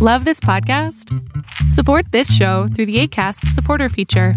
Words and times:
Love 0.00 0.24
this 0.24 0.38
podcast? 0.38 1.12
Support 1.72 2.12
this 2.12 2.32
show 2.32 2.68
through 2.68 2.86
the 2.86 3.00
ACAST 3.00 3.48
supporter 3.48 3.88
feature. 3.88 4.34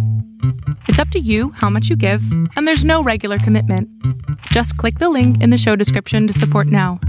It's 0.87 0.97
up 0.97 1.09
to 1.09 1.19
you 1.19 1.51
how 1.51 1.69
much 1.69 1.87
you 1.87 1.95
give, 1.95 2.23
and 2.55 2.67
there's 2.67 2.83
no 2.83 3.03
regular 3.03 3.37
commitment. 3.37 3.87
Just 4.47 4.75
click 4.77 4.97
the 4.97 5.11
link 5.11 5.39
in 5.39 5.51
the 5.51 5.59
show 5.59 5.75
description 5.75 6.25
to 6.25 6.33
support 6.33 6.65
now. 6.65 6.99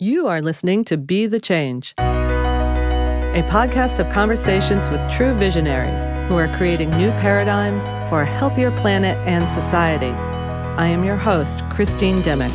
You 0.00 0.26
are 0.26 0.42
listening 0.42 0.82
to 0.86 0.96
Be 0.96 1.28
the 1.28 1.38
Change, 1.38 1.94
a 1.96 3.44
podcast 3.48 4.00
of 4.00 4.12
conversations 4.12 4.90
with 4.90 5.00
true 5.08 5.32
visionaries 5.38 6.10
who 6.28 6.36
are 6.36 6.52
creating 6.56 6.90
new 6.90 7.12
paradigms 7.20 7.84
for 8.10 8.22
a 8.22 8.26
healthier 8.26 8.72
planet 8.72 9.16
and 9.28 9.48
society. 9.48 10.10
I 10.10 10.88
am 10.88 11.04
your 11.04 11.18
host, 11.18 11.60
Christine 11.70 12.20
Dimmick, 12.22 12.50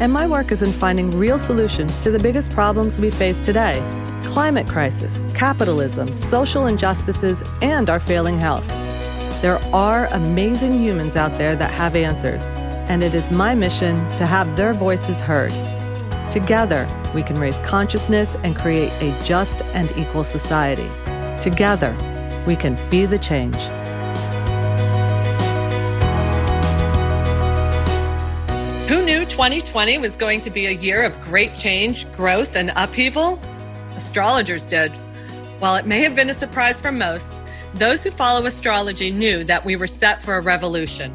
and 0.00 0.12
my 0.12 0.26
work 0.26 0.52
is 0.52 0.62
in 0.62 0.72
finding 0.72 1.10
real 1.16 1.38
solutions 1.38 1.98
to 1.98 2.10
the 2.10 2.18
biggest 2.18 2.50
problems 2.50 2.98
we 2.98 3.10
face 3.10 3.40
today 3.40 3.80
climate 4.26 4.66
crisis, 4.66 5.20
capitalism, 5.34 6.12
social 6.12 6.66
injustices, 6.66 7.42
and 7.62 7.88
our 7.90 8.00
failing 8.00 8.38
health. 8.38 8.66
There 9.42 9.58
are 9.74 10.06
amazing 10.06 10.80
humans 10.80 11.14
out 11.14 11.36
there 11.38 11.54
that 11.56 11.70
have 11.70 11.94
answers, 11.94 12.42
and 12.88 13.04
it 13.04 13.14
is 13.14 13.30
my 13.30 13.54
mission 13.54 13.94
to 14.16 14.26
have 14.26 14.56
their 14.56 14.72
voices 14.72 15.20
heard. 15.20 15.52
Together, 16.32 16.88
we 17.14 17.22
can 17.22 17.38
raise 17.38 17.60
consciousness 17.60 18.34
and 18.42 18.56
create 18.56 18.90
a 19.02 19.16
just 19.24 19.62
and 19.74 19.92
equal 19.96 20.24
society. 20.24 20.88
Together, 21.40 21.94
we 22.46 22.56
can 22.56 22.74
be 22.90 23.06
the 23.06 23.18
change. 23.18 23.58
2020 29.34 29.98
was 29.98 30.14
going 30.14 30.40
to 30.40 30.48
be 30.48 30.66
a 30.66 30.70
year 30.70 31.02
of 31.02 31.20
great 31.20 31.56
change, 31.56 32.08
growth, 32.12 32.54
and 32.54 32.70
upheaval? 32.76 33.36
Astrologers 33.96 34.64
did. 34.64 34.92
While 35.58 35.74
it 35.74 35.86
may 35.86 36.02
have 36.02 36.14
been 36.14 36.30
a 36.30 36.34
surprise 36.34 36.80
for 36.80 36.92
most, 36.92 37.42
those 37.74 38.04
who 38.04 38.12
follow 38.12 38.46
astrology 38.46 39.10
knew 39.10 39.42
that 39.42 39.64
we 39.64 39.74
were 39.74 39.88
set 39.88 40.22
for 40.22 40.36
a 40.36 40.40
revolution. 40.40 41.12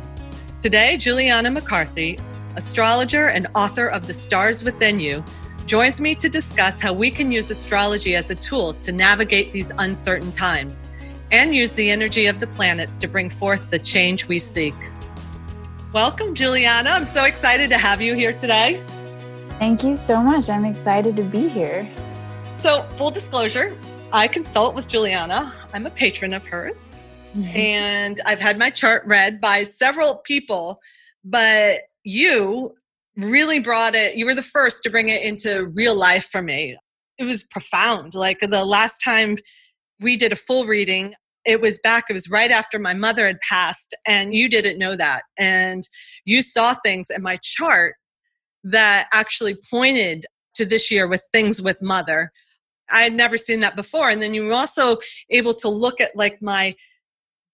Today, 0.61 0.97
Juliana 0.97 1.49
McCarthy, 1.49 2.19
astrologer 2.57 3.29
and 3.29 3.47
author 3.55 3.87
of 3.87 4.05
The 4.05 4.13
Stars 4.13 4.65
Within 4.65 4.99
You, 4.99 5.23
joins 5.65 6.01
me 6.01 6.13
to 6.15 6.27
discuss 6.27 6.81
how 6.81 6.91
we 6.91 7.09
can 7.09 7.31
use 7.31 7.49
astrology 7.49 8.17
as 8.17 8.29
a 8.29 8.35
tool 8.35 8.73
to 8.73 8.91
navigate 8.91 9.53
these 9.53 9.71
uncertain 9.77 10.33
times 10.33 10.85
and 11.31 11.55
use 11.55 11.71
the 11.71 11.89
energy 11.89 12.25
of 12.25 12.41
the 12.41 12.47
planets 12.47 12.97
to 12.97 13.07
bring 13.07 13.29
forth 13.29 13.71
the 13.71 13.79
change 13.79 14.27
we 14.27 14.39
seek. 14.39 14.75
Welcome, 15.91 16.35
Juliana. 16.35 16.91
I'm 16.91 17.07
so 17.07 17.23
excited 17.23 17.67
to 17.71 17.77
have 17.79 17.99
you 17.99 18.13
here 18.13 18.31
today. 18.31 18.83
Thank 19.57 19.83
you 19.83 19.97
so 19.97 20.21
much. 20.21 20.47
I'm 20.47 20.63
excited 20.63 21.15
to 21.15 21.23
be 21.23 21.49
here. 21.49 21.89
So, 22.59 22.87
full 22.95 23.09
disclosure, 23.09 23.75
I 24.13 24.27
consult 24.27 24.75
with 24.75 24.87
Juliana. 24.87 25.51
I'm 25.73 25.87
a 25.87 25.89
patron 25.89 26.35
of 26.35 26.45
hers. 26.45 26.99
Mm-hmm. 27.33 27.57
And 27.57 28.21
I've 28.27 28.39
had 28.39 28.59
my 28.59 28.69
chart 28.69 29.03
read 29.07 29.41
by 29.41 29.63
several 29.63 30.17
people, 30.17 30.79
but 31.23 31.81
you 32.03 32.75
really 33.17 33.57
brought 33.57 33.95
it, 33.95 34.15
you 34.15 34.27
were 34.27 34.35
the 34.35 34.43
first 34.43 34.83
to 34.83 34.91
bring 34.91 35.09
it 35.09 35.23
into 35.23 35.69
real 35.69 35.95
life 35.95 36.27
for 36.27 36.43
me. 36.43 36.77
It 37.17 37.23
was 37.23 37.41
profound. 37.41 38.13
Like 38.13 38.41
the 38.41 38.63
last 38.63 38.99
time 38.99 39.37
we 39.99 40.17
did 40.17 40.33
a 40.33 40.35
full 40.35 40.67
reading, 40.67 41.15
it 41.45 41.61
was 41.61 41.79
back 41.79 42.05
it 42.09 42.13
was 42.13 42.29
right 42.29 42.51
after 42.51 42.77
my 42.79 42.93
mother 42.93 43.27
had 43.27 43.39
passed 43.41 43.95
and 44.05 44.33
you 44.33 44.49
didn't 44.49 44.77
know 44.77 44.95
that. 44.95 45.23
And 45.37 45.87
you 46.25 46.41
saw 46.41 46.73
things 46.73 47.09
in 47.09 47.21
my 47.21 47.39
chart 47.41 47.95
that 48.63 49.07
actually 49.13 49.57
pointed 49.69 50.25
to 50.55 50.65
this 50.65 50.91
year 50.91 51.07
with 51.07 51.21
things 51.31 51.61
with 51.61 51.81
mother. 51.81 52.31
I 52.91 53.03
had 53.03 53.13
never 53.13 53.37
seen 53.37 53.61
that 53.61 53.75
before. 53.75 54.09
And 54.09 54.21
then 54.21 54.33
you 54.33 54.45
were 54.45 54.53
also 54.53 54.97
able 55.29 55.53
to 55.55 55.69
look 55.69 56.01
at 56.01 56.15
like 56.15 56.41
my 56.41 56.75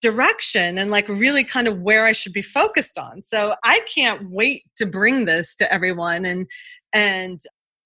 direction 0.01 0.77
and 0.77 0.91
like 0.91 1.07
really 1.07 1.43
kind 1.43 1.67
of 1.67 1.79
where 1.79 2.05
i 2.05 2.11
should 2.11 2.33
be 2.33 2.41
focused 2.41 2.97
on. 2.97 3.21
So 3.21 3.55
i 3.63 3.81
can't 3.93 4.29
wait 4.29 4.63
to 4.77 4.85
bring 4.85 5.25
this 5.25 5.55
to 5.55 5.71
everyone. 5.71 6.25
And 6.25 6.47
and 6.93 7.39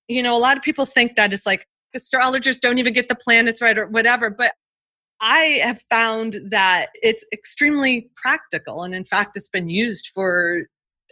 you 0.07 0.23
know 0.23 0.35
a 0.35 0.39
lot 0.39 0.57
of 0.57 0.63
people 0.63 0.85
think 0.85 1.15
that 1.15 1.33
it's 1.33 1.45
like 1.45 1.65
astrologers 1.95 2.57
don't 2.57 2.77
even 2.77 2.93
get 2.93 3.09
the 3.09 3.15
planets 3.15 3.61
right 3.61 3.77
or 3.77 3.87
whatever. 3.87 4.29
But 4.29 4.53
I 5.21 5.59
have 5.63 5.81
found 5.89 6.39
that 6.49 6.89
it's 6.95 7.25
extremely 7.33 8.09
practical. 8.15 8.83
And 8.83 8.95
in 8.95 9.03
fact, 9.03 9.35
it's 9.35 9.49
been 9.49 9.69
used 9.69 10.09
for 10.13 10.63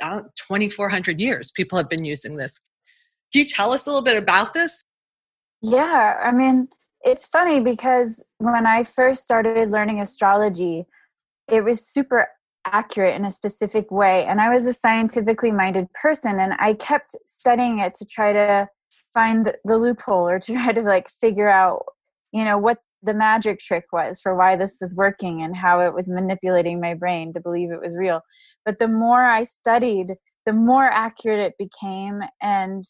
uh, 0.02 0.22
2,400 0.36 1.20
years. 1.20 1.52
People 1.52 1.78
have 1.78 1.90
been 1.90 2.06
using 2.06 2.38
this. 2.38 2.60
Can 3.34 3.40
you 3.40 3.46
tell 3.46 3.74
us 3.74 3.86
a 3.86 3.90
little 3.90 4.04
bit 4.04 4.18
about 4.18 4.54
this? 4.54 4.82
Yeah, 5.62 6.18
I 6.24 6.32
mean, 6.32 6.70
it's 7.04 7.26
funny 7.26 7.60
because 7.60 8.24
when 8.38 8.66
I 8.66 8.84
first 8.84 9.24
started 9.24 9.72
learning 9.72 10.00
astrology, 10.00 10.86
it 11.50 11.64
was 11.64 11.86
super 11.86 12.30
accurate 12.66 13.16
in 13.16 13.26
a 13.26 13.32
specific 13.32 13.92
way. 13.92 14.26
And 14.26 14.40
I 14.40 14.54
was 14.54 14.66
a 14.66 14.74
scientifically 14.74 15.52
minded 15.52 15.92
person, 15.94 16.40
and 16.40 16.54
I 16.60 16.74
kept 16.74 17.16
studying 17.26 17.80
it 17.80 17.94
to 17.96 18.06
try 18.06 18.34
to 18.34 18.70
find 19.14 19.52
the 19.66 19.78
loophole 19.78 20.28
or 20.28 20.40
to 20.40 20.54
try 20.54 20.72
to 20.72 20.82
like 20.82 21.10
figure 21.10 21.50
out 21.50 21.86
you 22.32 22.44
know 22.44 22.58
what 22.58 22.80
the 23.04 23.14
magic 23.14 23.60
trick 23.60 23.86
was 23.92 24.20
for 24.20 24.36
why 24.36 24.56
this 24.56 24.78
was 24.82 24.96
working 24.96 25.42
and 25.42 25.56
how 25.56 25.82
it 25.82 25.94
was 25.94 26.10
manipulating 26.10 26.80
my 26.80 26.94
brain 26.94 27.34
to 27.34 27.40
believe 27.40 27.72
it 27.72 27.82
was 27.82 27.98
real. 27.98 28.22
But 28.66 28.80
the 28.80 28.88
more 28.88 29.24
I 29.24 29.44
studied, 29.44 30.16
the 30.46 30.54
more 30.54 30.86
accurate 30.86 31.40
it 31.40 31.54
became. 31.58 32.22
And 32.42 32.84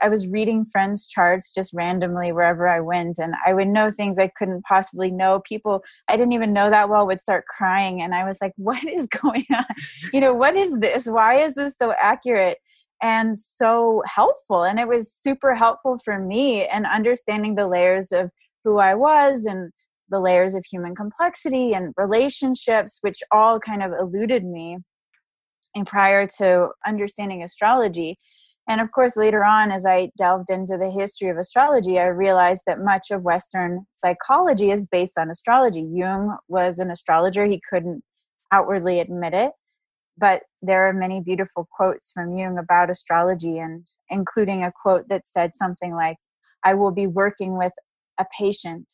I 0.00 0.08
was 0.08 0.28
reading 0.28 0.64
friends' 0.64 1.06
charts 1.06 1.52
just 1.52 1.72
randomly 1.74 2.32
wherever 2.32 2.68
I 2.68 2.80
went, 2.80 3.18
and 3.18 3.34
I 3.44 3.52
would 3.52 3.68
know 3.68 3.90
things 3.90 4.18
I 4.18 4.28
couldn't 4.28 4.62
possibly 4.64 5.10
know. 5.10 5.40
People 5.44 5.82
I 6.08 6.16
didn't 6.16 6.34
even 6.34 6.52
know 6.52 6.70
that 6.70 6.88
well 6.88 7.06
would 7.06 7.20
start 7.20 7.46
crying, 7.46 8.00
and 8.00 8.14
I 8.14 8.24
was 8.24 8.38
like, 8.40 8.52
What 8.56 8.84
is 8.84 9.06
going 9.06 9.46
on? 9.52 9.64
You 10.12 10.20
know, 10.20 10.32
what 10.32 10.54
is 10.54 10.78
this? 10.78 11.06
Why 11.06 11.40
is 11.42 11.54
this 11.54 11.74
so 11.78 11.92
accurate? 12.00 12.58
and 13.00 13.38
so 13.38 14.02
helpful 14.06 14.64
and 14.64 14.80
it 14.80 14.88
was 14.88 15.12
super 15.12 15.54
helpful 15.54 15.98
for 16.04 16.18
me 16.18 16.66
and 16.66 16.84
understanding 16.84 17.54
the 17.54 17.68
layers 17.68 18.10
of 18.10 18.28
who 18.64 18.78
I 18.78 18.94
was 18.94 19.44
and 19.44 19.70
the 20.10 20.20
layers 20.20 20.54
of 20.54 20.64
human 20.70 20.94
complexity 20.94 21.74
and 21.74 21.92
relationships, 21.96 22.98
which 23.02 23.20
all 23.30 23.60
kind 23.60 23.82
of 23.82 23.92
eluded 23.92 24.44
me 24.44 24.78
and 25.74 25.86
prior 25.86 26.26
to 26.38 26.68
understanding 26.86 27.42
astrology. 27.42 28.16
And 28.68 28.80
of 28.80 28.90
course, 28.92 29.16
later 29.16 29.44
on, 29.44 29.70
as 29.70 29.86
I 29.86 30.10
delved 30.18 30.50
into 30.50 30.76
the 30.76 30.90
history 30.90 31.30
of 31.30 31.38
astrology, 31.38 31.98
I 31.98 32.06
realized 32.06 32.62
that 32.66 32.80
much 32.80 33.10
of 33.10 33.22
Western 33.22 33.86
psychology 33.92 34.70
is 34.70 34.86
based 34.86 35.18
on 35.18 35.30
astrology. 35.30 35.86
Jung 35.90 36.36
was 36.48 36.78
an 36.78 36.90
astrologer, 36.90 37.46
he 37.46 37.62
couldn't 37.70 38.02
outwardly 38.52 39.00
admit 39.00 39.34
it. 39.34 39.52
But 40.18 40.42
there 40.60 40.88
are 40.88 40.92
many 40.92 41.20
beautiful 41.20 41.68
quotes 41.70 42.10
from 42.12 42.36
Jung 42.36 42.58
about 42.58 42.90
astrology, 42.90 43.58
and 43.58 43.86
including 44.10 44.64
a 44.64 44.72
quote 44.82 45.08
that 45.08 45.26
said 45.26 45.54
something 45.54 45.94
like, 45.94 46.16
I 46.64 46.74
will 46.74 46.90
be 46.90 47.06
working 47.06 47.56
with 47.56 47.72
a 48.18 48.26
patient 48.36 48.86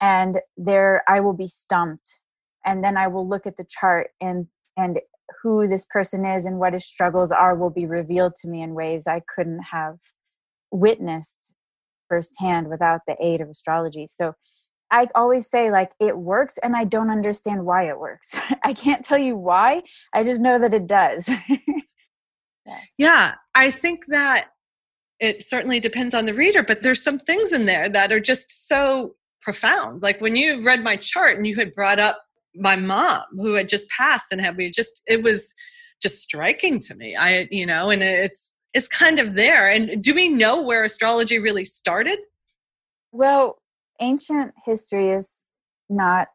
and 0.00 0.38
there 0.56 1.02
i 1.08 1.20
will 1.20 1.32
be 1.32 1.48
stumped 1.48 2.18
and 2.64 2.82
then 2.84 2.96
i 2.96 3.06
will 3.06 3.26
look 3.26 3.46
at 3.46 3.56
the 3.56 3.66
chart 3.68 4.10
and 4.20 4.46
and 4.76 5.00
who 5.42 5.66
this 5.66 5.86
person 5.90 6.24
is 6.26 6.44
and 6.44 6.58
what 6.58 6.72
his 6.72 6.84
struggles 6.84 7.32
are 7.32 7.56
will 7.56 7.70
be 7.70 7.86
revealed 7.86 8.34
to 8.36 8.48
me 8.48 8.62
in 8.62 8.74
ways 8.74 9.06
i 9.06 9.20
couldn't 9.34 9.62
have 9.72 9.96
witnessed 10.70 11.52
firsthand 12.12 12.68
without 12.68 13.00
the 13.06 13.16
aid 13.20 13.40
of 13.40 13.48
astrology. 13.48 14.06
So 14.06 14.34
i 14.90 15.08
always 15.14 15.48
say 15.48 15.70
like 15.70 15.92
it 15.98 16.18
works 16.18 16.58
and 16.62 16.76
i 16.76 16.84
don't 16.84 17.08
understand 17.08 17.64
why 17.64 17.88
it 17.88 17.98
works. 17.98 18.34
I 18.64 18.74
can't 18.74 19.04
tell 19.04 19.18
you 19.18 19.36
why 19.36 19.82
i 20.12 20.22
just 20.22 20.40
know 20.40 20.58
that 20.58 20.74
it 20.74 20.86
does. 20.86 21.30
Yeah 22.96 23.34
i 23.56 23.70
think 23.72 24.06
that 24.06 24.50
it 25.22 25.44
certainly 25.44 25.78
depends 25.78 26.14
on 26.14 26.26
the 26.26 26.34
reader, 26.34 26.64
but 26.64 26.82
there's 26.82 27.02
some 27.02 27.20
things 27.20 27.52
in 27.52 27.64
there 27.64 27.88
that 27.88 28.12
are 28.12 28.20
just 28.20 28.68
so 28.68 29.14
profound. 29.40 30.02
Like 30.02 30.20
when 30.20 30.34
you 30.34 30.62
read 30.64 30.82
my 30.82 30.96
chart 30.96 31.36
and 31.36 31.46
you 31.46 31.54
had 31.54 31.72
brought 31.72 32.00
up 32.00 32.20
my 32.56 32.74
mom 32.74 33.22
who 33.36 33.54
had 33.54 33.68
just 33.68 33.88
passed 33.88 34.32
and 34.32 34.40
had 34.40 34.56
we 34.56 34.68
just 34.68 35.00
it 35.06 35.22
was 35.22 35.54
just 36.02 36.20
striking 36.20 36.80
to 36.80 36.94
me. 36.96 37.14
I 37.16 37.46
you 37.52 37.64
know, 37.64 37.90
and 37.90 38.02
it's 38.02 38.50
it's 38.74 38.88
kind 38.88 39.20
of 39.20 39.34
there. 39.34 39.70
And 39.70 40.02
do 40.02 40.12
we 40.12 40.28
know 40.28 40.60
where 40.60 40.82
astrology 40.82 41.38
really 41.38 41.64
started? 41.64 42.18
Well, 43.12 43.62
ancient 44.00 44.52
history 44.64 45.10
is 45.10 45.40
not 45.88 46.28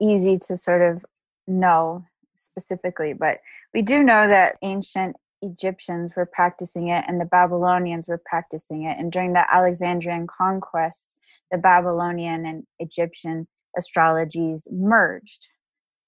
easy 0.00 0.38
to 0.38 0.56
sort 0.56 0.82
of 0.82 1.04
know 1.46 2.04
specifically, 2.34 3.12
but 3.12 3.38
we 3.72 3.82
do 3.82 4.02
know 4.02 4.26
that 4.26 4.56
ancient 4.62 5.14
Egyptians 5.42 6.14
were 6.16 6.26
practicing 6.26 6.88
it 6.88 7.04
and 7.06 7.20
the 7.20 7.24
Babylonians 7.24 8.08
were 8.08 8.20
practicing 8.24 8.84
it. 8.84 8.98
And 8.98 9.12
during 9.12 9.32
the 9.32 9.44
Alexandrian 9.52 10.26
conquest, 10.26 11.18
the 11.50 11.58
Babylonian 11.58 12.44
and 12.46 12.64
Egyptian 12.78 13.46
astrologies 13.78 14.62
merged. 14.70 15.48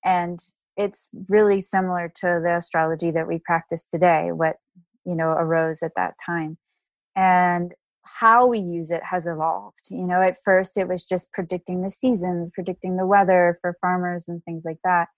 And 0.04 0.38
it's 0.76 1.08
really 1.28 1.60
similar 1.60 2.10
to 2.16 2.40
the 2.42 2.56
astrology 2.56 3.10
that 3.10 3.28
we 3.28 3.38
practice 3.38 3.84
today, 3.84 4.32
what 4.32 4.56
you 5.04 5.14
know 5.14 5.30
arose 5.30 5.82
at 5.82 5.94
that 5.96 6.14
time. 6.24 6.58
And 7.16 7.74
how 8.20 8.46
we 8.46 8.58
use 8.58 8.90
it 8.90 9.02
has 9.02 9.26
evolved. 9.26 9.86
You 9.90 10.06
know, 10.06 10.20
at 10.20 10.42
first 10.42 10.76
it 10.76 10.88
was 10.88 11.06
just 11.06 11.32
predicting 11.32 11.82
the 11.82 11.90
seasons, 11.90 12.50
predicting 12.50 12.96
the 12.96 13.06
weather 13.06 13.58
for 13.60 13.76
farmers 13.80 14.28
and 14.28 14.44
things 14.44 14.64
like 14.64 14.80
that. 14.84 15.08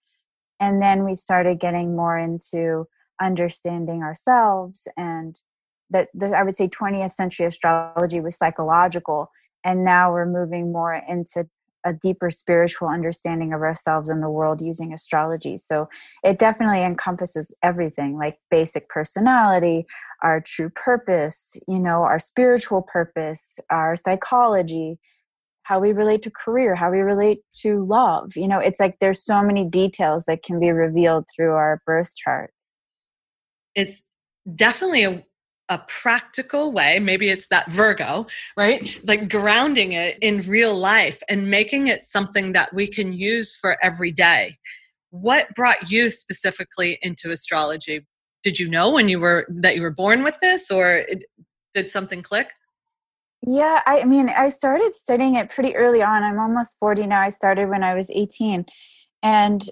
And 0.59 0.81
then 0.81 1.03
we 1.03 1.15
started 1.15 1.59
getting 1.59 1.95
more 1.95 2.17
into 2.17 2.87
understanding 3.23 4.03
ourselves 4.03 4.87
and 4.97 5.39
that 5.89 6.09
I 6.21 6.43
would 6.43 6.55
say 6.55 6.67
20th 6.67 7.11
century 7.11 7.45
astrology 7.45 8.19
was 8.19 8.37
psychological 8.37 9.29
and 9.63 9.85
now 9.85 10.11
we're 10.11 10.25
moving 10.25 10.71
more 10.71 10.93
into 10.93 11.47
a 11.85 11.93
deeper 11.93 12.31
spiritual 12.31 12.87
understanding 12.87 13.53
of 13.53 13.61
ourselves 13.61 14.09
and 14.09 14.23
the 14.23 14.29
world 14.29 14.61
using 14.61 14.93
astrology. 14.93 15.57
So 15.57 15.89
it 16.23 16.39
definitely 16.39 16.81
encompasses 16.81 17.53
everything 17.61 18.17
like 18.17 18.39
basic 18.49 18.87
personality, 18.87 19.85
our 20.21 20.39
true 20.39 20.69
purpose, 20.69 21.57
you 21.67 21.79
know, 21.79 22.03
our 22.03 22.19
spiritual 22.19 22.81
purpose, 22.81 23.59
our 23.69 23.97
psychology, 23.97 24.97
how 25.63 25.79
we 25.79 25.91
relate 25.91 26.21
to 26.23 26.31
career, 26.31 26.75
how 26.75 26.91
we 26.91 26.99
relate 26.99 27.39
to 27.55 27.85
love. 27.85 28.35
You 28.35 28.47
know, 28.47 28.59
it's 28.59 28.79
like 28.79 28.99
there's 28.99 29.23
so 29.23 29.41
many 29.41 29.65
details 29.65 30.25
that 30.25 30.43
can 30.43 30.59
be 30.59 30.71
revealed 30.71 31.25
through 31.35 31.53
our 31.53 31.81
birth 31.85 32.15
charts. 32.15 32.72
It's 33.75 34.03
definitely 34.55 35.03
a 35.03 35.23
a 35.69 35.77
practical 35.87 36.73
way 36.73 36.99
maybe 36.99 37.29
it's 37.29 37.47
that 37.47 37.71
virgo 37.71 38.27
right? 38.57 38.99
Like 39.05 39.29
grounding 39.29 39.93
it 39.93 40.17
in 40.21 40.41
real 40.41 40.77
life 40.77 41.21
and 41.29 41.49
making 41.49 41.87
it 41.87 42.05
something 42.05 42.51
that 42.51 42.73
we 42.73 42.87
can 42.87 43.13
use 43.13 43.55
for 43.55 43.77
every 43.81 44.11
day. 44.11 44.57
What 45.11 45.53
brought 45.55 45.89
you 45.89 46.09
specifically 46.09 46.99
into 47.01 47.31
astrology? 47.31 48.05
Did 48.43 48.59
you 48.59 48.69
know 48.69 48.91
when 48.91 49.07
you 49.07 49.19
were 49.19 49.47
that 49.49 49.75
you 49.75 49.81
were 49.81 49.91
born 49.91 50.23
with 50.23 50.37
this 50.41 50.69
or 50.69 50.97
it, 50.97 51.23
did 51.73 51.89
something 51.89 52.21
click? 52.21 52.49
Yeah 53.45 53.81
i 53.85 54.03
mean 54.03 54.29
i 54.29 54.49
started 54.49 54.93
studying 54.93 55.35
it 55.35 55.49
pretty 55.49 55.75
early 55.75 56.01
on. 56.01 56.23
I'm 56.23 56.39
almost 56.39 56.77
40 56.79 57.07
now. 57.07 57.21
I 57.21 57.29
started 57.29 57.69
when 57.69 57.83
i 57.83 57.93
was 57.93 58.09
18 58.11 58.65
and 59.21 59.69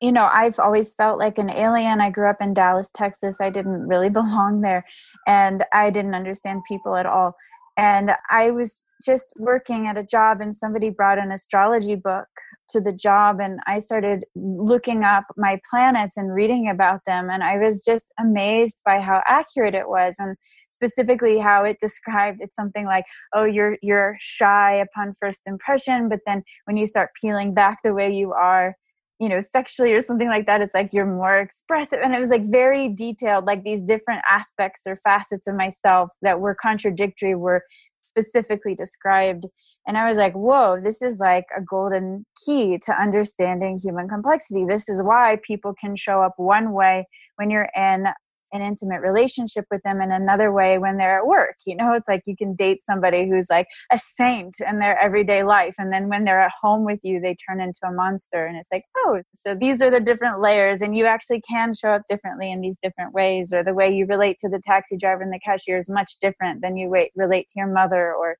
you 0.00 0.12
know, 0.12 0.28
I've 0.32 0.58
always 0.58 0.94
felt 0.94 1.18
like 1.18 1.38
an 1.38 1.50
alien. 1.50 2.00
I 2.00 2.10
grew 2.10 2.30
up 2.30 2.40
in 2.40 2.54
Dallas, 2.54 2.90
Texas. 2.94 3.40
I 3.40 3.50
didn't 3.50 3.88
really 3.88 4.08
belong 4.20 4.60
there 4.60 4.84
and 5.26 5.64
I 5.72 5.90
didn't 5.90 6.14
understand 6.14 6.62
people 6.68 6.96
at 6.96 7.06
all. 7.06 7.34
And 7.76 8.10
I 8.28 8.50
was 8.50 8.84
just 9.04 9.32
working 9.36 9.86
at 9.86 9.96
a 9.96 10.02
job, 10.02 10.40
and 10.40 10.52
somebody 10.52 10.90
brought 10.90 11.18
an 11.18 11.30
astrology 11.30 11.94
book 11.94 12.26
to 12.70 12.80
the 12.80 12.92
job, 12.92 13.38
and 13.40 13.60
I 13.68 13.78
started 13.78 14.24
looking 14.34 15.04
up 15.04 15.26
my 15.36 15.60
planets 15.70 16.16
and 16.16 16.34
reading 16.34 16.68
about 16.68 17.02
them. 17.06 17.30
And 17.30 17.44
I 17.44 17.56
was 17.56 17.84
just 17.84 18.12
amazed 18.18 18.80
by 18.84 18.98
how 18.98 19.22
accurate 19.28 19.76
it 19.76 19.88
was, 19.88 20.16
and 20.18 20.36
specifically 20.72 21.38
how 21.38 21.62
it 21.62 21.78
described 21.80 22.40
it's 22.40 22.56
something 22.56 22.84
like, 22.84 23.04
"Oh, 23.32 23.44
you're 23.44 23.78
you're 23.80 24.16
shy 24.18 24.72
upon 24.74 25.14
first 25.14 25.46
impression, 25.46 26.08
but 26.08 26.20
then 26.26 26.42
when 26.64 26.76
you 26.76 26.86
start 26.86 27.10
peeling 27.20 27.54
back 27.54 27.78
the 27.84 27.94
way 27.94 28.10
you 28.12 28.32
are, 28.32 28.74
you 29.20 29.28
know 29.28 29.40
sexually 29.40 29.92
or 29.92 30.00
something 30.00 30.28
like 30.28 30.46
that 30.46 30.60
it's 30.60 30.74
like 30.74 30.90
you're 30.92 31.06
more 31.06 31.38
expressive 31.40 31.98
and 32.02 32.14
it 32.14 32.20
was 32.20 32.30
like 32.30 32.48
very 32.50 32.88
detailed 32.88 33.44
like 33.44 33.64
these 33.64 33.82
different 33.82 34.22
aspects 34.28 34.82
or 34.86 35.00
facets 35.04 35.46
of 35.46 35.54
myself 35.56 36.10
that 36.22 36.40
were 36.40 36.54
contradictory 36.54 37.34
were 37.34 37.62
specifically 38.10 38.74
described 38.74 39.44
and 39.86 39.98
i 39.98 40.08
was 40.08 40.18
like 40.18 40.32
whoa 40.34 40.80
this 40.80 41.02
is 41.02 41.18
like 41.18 41.44
a 41.56 41.60
golden 41.60 42.24
key 42.44 42.78
to 42.78 42.92
understanding 42.92 43.78
human 43.82 44.08
complexity. 44.08 44.64
This 44.64 44.88
is 44.88 45.02
why 45.02 45.38
people 45.42 45.74
can 45.78 45.96
show 45.96 46.22
up 46.22 46.34
one 46.36 46.72
way 46.72 47.06
when 47.36 47.50
you're 47.50 47.70
in 47.76 48.06
an 48.52 48.62
intimate 48.62 49.00
relationship 49.00 49.66
with 49.70 49.82
them 49.82 50.00
in 50.00 50.10
another 50.10 50.52
way 50.52 50.78
when 50.78 50.96
they're 50.96 51.18
at 51.18 51.26
work. 51.26 51.56
You 51.66 51.76
know, 51.76 51.92
it's 51.92 52.08
like 52.08 52.22
you 52.26 52.36
can 52.36 52.54
date 52.54 52.82
somebody 52.82 53.28
who's 53.28 53.46
like 53.50 53.66
a 53.92 53.98
saint 53.98 54.56
in 54.66 54.78
their 54.78 54.98
everyday 54.98 55.42
life. 55.42 55.74
And 55.78 55.92
then 55.92 56.08
when 56.08 56.24
they're 56.24 56.40
at 56.40 56.52
home 56.60 56.84
with 56.84 57.00
you, 57.02 57.20
they 57.20 57.36
turn 57.48 57.60
into 57.60 57.80
a 57.86 57.92
monster. 57.92 58.46
And 58.46 58.56
it's 58.56 58.70
like, 58.72 58.84
oh, 58.98 59.20
so 59.34 59.54
these 59.54 59.82
are 59.82 59.90
the 59.90 60.00
different 60.00 60.40
layers. 60.40 60.80
And 60.80 60.96
you 60.96 61.06
actually 61.06 61.42
can 61.42 61.72
show 61.74 61.90
up 61.90 62.02
differently 62.08 62.50
in 62.50 62.60
these 62.60 62.78
different 62.82 63.12
ways. 63.12 63.52
Or 63.52 63.62
the 63.62 63.74
way 63.74 63.94
you 63.94 64.06
relate 64.06 64.38
to 64.40 64.48
the 64.48 64.60
taxi 64.64 64.96
driver 64.96 65.22
and 65.22 65.32
the 65.32 65.40
cashier 65.44 65.78
is 65.78 65.88
much 65.88 66.12
different 66.20 66.62
than 66.62 66.76
you 66.76 66.90
relate 67.16 67.48
to 67.48 67.54
your 67.56 67.72
mother 67.72 68.14
or 68.14 68.36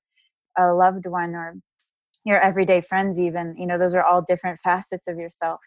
a 0.59 0.73
loved 0.73 1.07
one 1.07 1.35
or 1.35 1.55
your 2.25 2.41
everyday 2.41 2.81
friends, 2.81 3.19
even. 3.19 3.55
You 3.59 3.67
know, 3.67 3.79
those 3.79 3.95
are 3.95 4.05
all 4.05 4.23
different 4.23 4.59
facets 4.63 5.07
of 5.07 5.19
yourself. 5.19 5.61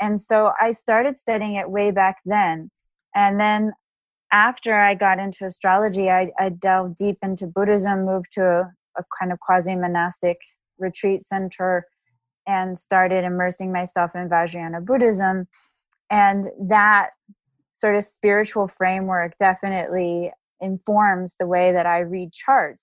And 0.00 0.20
so 0.20 0.52
I 0.60 0.72
started 0.72 1.16
studying 1.16 1.54
it 1.54 1.70
way 1.70 1.90
back 1.90 2.18
then 2.24 2.70
and 3.14 3.40
then 3.40 3.72
after 4.32 4.74
I 4.74 4.94
got 4.94 5.18
into 5.18 5.46
astrology, 5.46 6.10
I, 6.10 6.30
I 6.38 6.50
delved 6.50 6.96
deep 6.96 7.18
into 7.22 7.46
Buddhism, 7.46 8.04
moved 8.04 8.32
to 8.32 8.42
a, 8.42 8.72
a 8.98 9.04
kind 9.18 9.32
of 9.32 9.40
quasi 9.40 9.74
monastic 9.74 10.38
retreat 10.78 11.22
center, 11.22 11.86
and 12.46 12.78
started 12.78 13.24
immersing 13.24 13.72
myself 13.72 14.10
in 14.14 14.28
Vajrayana 14.28 14.84
Buddhism. 14.84 15.46
And 16.10 16.46
that 16.68 17.10
sort 17.74 17.96
of 17.96 18.04
spiritual 18.04 18.68
framework 18.68 19.36
definitely 19.38 20.32
informs 20.60 21.36
the 21.38 21.46
way 21.46 21.72
that 21.72 21.86
I 21.86 22.00
read 22.00 22.32
charts. 22.32 22.82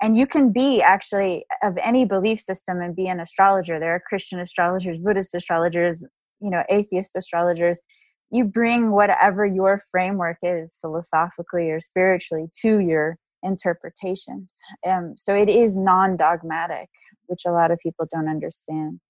And 0.00 0.16
you 0.16 0.26
can 0.26 0.50
be 0.50 0.82
actually 0.82 1.44
of 1.62 1.76
any 1.82 2.04
belief 2.04 2.40
system 2.40 2.80
and 2.80 2.96
be 2.96 3.06
an 3.06 3.20
astrologer. 3.20 3.78
There 3.78 3.94
are 3.94 4.02
Christian 4.04 4.40
astrologers, 4.40 4.98
Buddhist 4.98 5.34
astrologers, 5.34 6.04
you 6.40 6.50
know, 6.50 6.64
atheist 6.68 7.14
astrologers 7.16 7.80
you 8.32 8.44
bring 8.44 8.90
whatever 8.90 9.44
your 9.44 9.80
framework 9.90 10.38
is 10.42 10.78
philosophically 10.80 11.70
or 11.70 11.80
spiritually 11.80 12.46
to 12.62 12.78
your 12.78 13.18
interpretations. 13.42 14.56
Um, 14.86 15.14
so 15.16 15.34
it 15.36 15.48
is 15.48 15.76
non 15.76 16.16
dogmatic, 16.16 16.88
which 17.26 17.42
a 17.46 17.52
lot 17.52 17.70
of 17.70 17.78
people 17.78 18.06
don't 18.10 18.28
understand. 18.28 19.00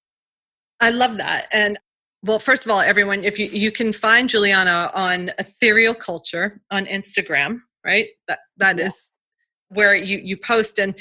I 0.81 0.91
love 0.91 1.19
that. 1.19 1.47
And 1.53 1.79
well, 2.25 2.41
first 2.41 2.65
of 2.65 2.71
all, 2.73 2.81
everyone, 2.81 3.23
if 3.25 3.39
you, 3.39 3.47
you 3.47 3.71
can 3.71 3.93
find 3.93 4.29
Juliana 4.29 4.91
on 4.95 5.31
Ethereal 5.39 5.95
Culture 5.95 6.61
on 6.71 6.87
Instagram, 6.87 7.61
right? 7.85 8.09
That 8.27 8.41
that 8.57 8.79
yeah. 8.79 8.87
is 8.87 9.09
where 9.69 9.95
you, 9.95 10.19
you 10.19 10.37
post. 10.37 10.79
And 10.79 10.95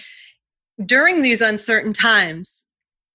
during 0.85 1.21
these 1.21 1.41
uncertain 1.41 1.93
times, 1.93 2.65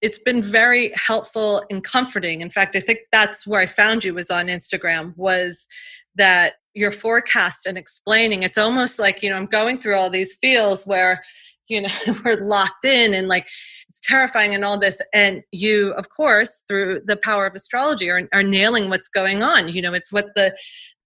it's 0.01 0.19
been 0.19 0.43
very 0.43 0.91
helpful 0.95 1.63
and 1.71 1.83
comforting. 1.83 2.41
In 2.41 2.49
fact 2.49 2.75
i 2.75 2.79
think 2.79 2.99
that's 3.11 3.47
where 3.47 3.61
i 3.61 3.65
found 3.65 4.03
you 4.03 4.13
was 4.13 4.29
on 4.29 4.47
instagram 4.47 5.15
was 5.17 5.67
that 6.15 6.53
your 6.73 6.91
forecast 6.91 7.65
and 7.65 7.77
explaining 7.77 8.43
it's 8.43 8.57
almost 8.57 8.99
like 8.99 9.23
you 9.23 9.29
know 9.29 9.35
i'm 9.35 9.45
going 9.45 9.77
through 9.77 9.95
all 9.95 10.09
these 10.09 10.35
feels 10.35 10.85
where 10.85 11.21
you 11.67 11.81
know 11.81 11.89
we're 12.25 12.45
locked 12.45 12.85
in 12.85 13.13
and 13.13 13.27
like 13.27 13.47
it's 13.89 13.99
terrifying 14.01 14.53
and 14.53 14.65
all 14.65 14.77
this. 14.77 15.01
And 15.13 15.43
you 15.51 15.91
of 15.93 16.09
course 16.09 16.63
through 16.67 17.01
the 17.05 17.17
power 17.17 17.45
of 17.45 17.55
astrology 17.55 18.09
are, 18.09 18.27
are 18.33 18.43
nailing 18.43 18.89
what's 18.89 19.09
going 19.09 19.43
on. 19.43 19.69
You 19.69 19.81
know 19.81 19.93
it's 19.93 20.11
what 20.11 20.27
the 20.35 20.55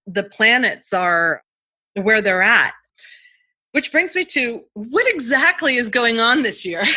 the 0.06 0.24
planets 0.24 0.92
are 0.92 1.42
where 1.94 2.22
they're 2.22 2.42
at 2.42 2.72
which 3.72 3.90
brings 3.90 4.14
me 4.14 4.24
to 4.26 4.62
what 4.74 5.06
exactly 5.12 5.76
is 5.76 5.88
going 5.88 6.20
on 6.20 6.42
this 6.42 6.64
year? 6.64 6.84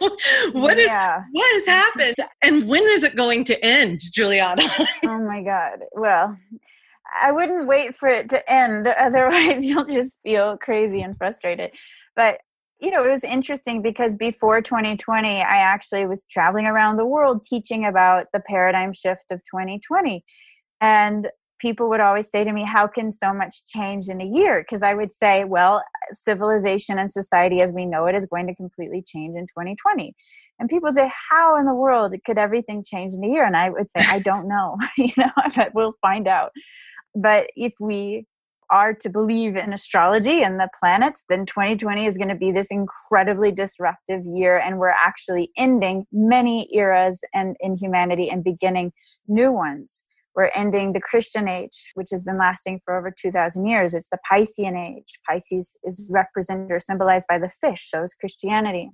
Like 0.00 0.14
what 0.52 0.78
is 0.78 0.86
yeah. 0.86 1.22
what 1.32 1.52
has 1.54 1.66
happened? 1.66 2.14
And 2.42 2.66
when 2.66 2.82
is 2.84 3.02
it 3.02 3.16
going 3.16 3.44
to 3.44 3.64
end 3.64 4.00
juliana? 4.12 4.62
Oh 5.04 5.18
my 5.18 5.42
god. 5.42 5.80
Well 5.92 6.36
i 7.22 7.32
wouldn't 7.32 7.66
wait 7.66 7.94
for 7.94 8.08
it 8.08 8.28
to 8.30 8.50
end. 8.50 8.86
Otherwise 8.98 9.64
you'll 9.64 9.84
just 9.84 10.18
feel 10.22 10.56
crazy 10.56 11.02
and 11.02 11.16
frustrated. 11.16 11.72
But 12.16 12.38
you 12.80 12.90
know 12.90 13.04
it 13.04 13.10
was 13.10 13.24
interesting 13.24 13.82
because 13.82 14.14
before 14.16 14.62
2020 14.62 15.42
i 15.42 15.56
actually 15.58 16.06
was 16.06 16.24
traveling 16.24 16.64
around 16.64 16.96
the 16.96 17.04
world 17.04 17.42
teaching 17.42 17.84
about 17.84 18.28
the 18.32 18.40
paradigm 18.40 18.94
shift 18.94 19.30
of 19.30 19.40
2020 19.40 20.24
and 20.80 21.28
people 21.60 21.88
would 21.88 22.00
always 22.00 22.30
say 22.30 22.44
to 22.44 22.52
me, 22.52 22.64
How 22.64 22.86
can 22.86 23.10
so 23.10 23.32
much 23.32 23.66
change 23.66 24.08
in 24.08 24.20
a 24.20 24.24
year? 24.24 24.62
Because 24.62 24.82
I 24.82 24.94
would 24.94 25.12
say, 25.12 25.44
Well, 25.44 25.82
civilization 26.12 26.98
and 26.98 27.10
society 27.10 27.60
as 27.60 27.72
we 27.72 27.86
know 27.86 28.06
it 28.06 28.14
is 28.14 28.26
going 28.26 28.46
to 28.48 28.54
completely 28.54 29.02
change 29.02 29.36
in 29.36 29.46
2020. 29.46 30.14
And 30.58 30.68
people 30.68 30.92
say, 30.92 31.10
How 31.30 31.58
in 31.58 31.66
the 31.66 31.74
world 31.74 32.14
could 32.24 32.38
everything 32.38 32.82
change 32.84 33.12
in 33.12 33.24
a 33.24 33.28
year? 33.28 33.44
And 33.44 33.56
I 33.56 33.70
would 33.70 33.88
say, 33.90 34.04
I 34.08 34.18
don't 34.18 34.48
know. 34.48 34.76
you 34.96 35.12
know, 35.16 35.30
but 35.54 35.72
we'll 35.74 35.94
find 36.02 36.26
out. 36.26 36.50
But 37.14 37.48
if 37.56 37.72
we 37.80 38.26
are 38.70 38.94
to 38.94 39.10
believe 39.10 39.56
in 39.56 39.72
astrology 39.72 40.42
and 40.42 40.58
the 40.58 40.68
planets, 40.78 41.24
then 41.28 41.44
2020 41.44 42.06
is 42.06 42.16
going 42.16 42.28
to 42.28 42.36
be 42.36 42.52
this 42.52 42.68
incredibly 42.70 43.50
disruptive 43.50 44.22
year. 44.24 44.58
And 44.58 44.78
we're 44.78 44.90
actually 44.90 45.50
ending 45.58 46.06
many 46.12 46.68
eras 46.72 47.20
and 47.34 47.56
in 47.60 47.76
humanity 47.76 48.30
and 48.30 48.44
beginning 48.44 48.92
new 49.26 49.52
ones. 49.52 50.04
We're 50.34 50.50
ending 50.54 50.92
the 50.92 51.00
Christian 51.00 51.48
age, 51.48 51.90
which 51.94 52.08
has 52.12 52.22
been 52.22 52.38
lasting 52.38 52.80
for 52.84 52.96
over 52.96 53.10
2,000 53.10 53.66
years. 53.66 53.94
It's 53.94 54.08
the 54.10 54.18
Piscean 54.30 54.76
age. 54.76 55.18
Pisces 55.28 55.76
is 55.82 56.08
represented 56.10 56.70
or 56.70 56.80
symbolized 56.80 57.26
by 57.28 57.38
the 57.38 57.50
fish, 57.60 57.90
so 57.90 58.02
is 58.02 58.14
Christianity. 58.14 58.90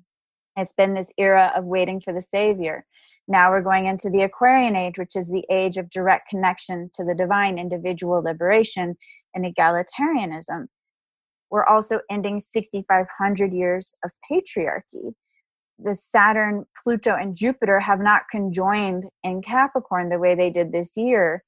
It's 0.57 0.73
been 0.73 0.95
this 0.95 1.13
era 1.19 1.53
of 1.55 1.67
waiting 1.67 2.01
for 2.01 2.15
the 2.15 2.23
Savior. 2.23 2.87
Now 3.29 3.51
we're 3.51 3.63
going 3.63 3.87
into 3.87 4.09
the 4.09 4.23
Aquarian 4.23 4.77
age, 4.77 4.99
which 4.99 5.17
is 5.17 5.29
the 5.29 5.45
age 5.51 5.77
of 5.77 5.91
direct 5.91 6.29
connection 6.29 6.91
to 6.95 7.05
the 7.05 7.15
divine, 7.15 7.59
individual 7.59 8.23
liberation, 8.23 8.97
and 9.35 9.45
egalitarianism. 9.45 10.69
we're 11.51 11.65
also 11.65 12.01
ending 12.11 12.41
6,500 12.41 13.53
years 13.53 13.95
of 14.05 14.11
patriarchy. 14.31 15.13
The 15.79 15.95
Saturn, 15.95 16.65
Pluto, 16.83 17.15
and 17.15 17.37
Jupiter 17.37 17.81
have 17.81 18.01
not 18.01 18.23
conjoined 18.31 19.07
in 19.23 19.43
Capricorn 19.43 20.09
the 20.09 20.19
way 20.19 20.35
they 20.35 20.51
did 20.51 20.73
this 20.73 20.97
year 20.97 21.45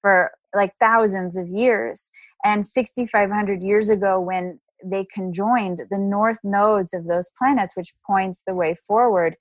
for 0.00 0.30
like 0.54 0.74
thousands 0.78 1.36
of 1.36 1.48
years. 1.48 2.10
And 2.44 2.66
6,500 2.66 3.62
years 3.62 3.88
ago, 3.88 4.20
when 4.20 4.60
they 4.84 5.04
conjoined 5.12 5.82
the 5.90 5.98
north 5.98 6.38
nodes 6.42 6.92
of 6.92 7.06
those 7.06 7.30
planets, 7.38 7.76
which 7.76 7.94
points 8.06 8.42
the 8.46 8.54
way 8.54 8.76
forward 8.86 9.36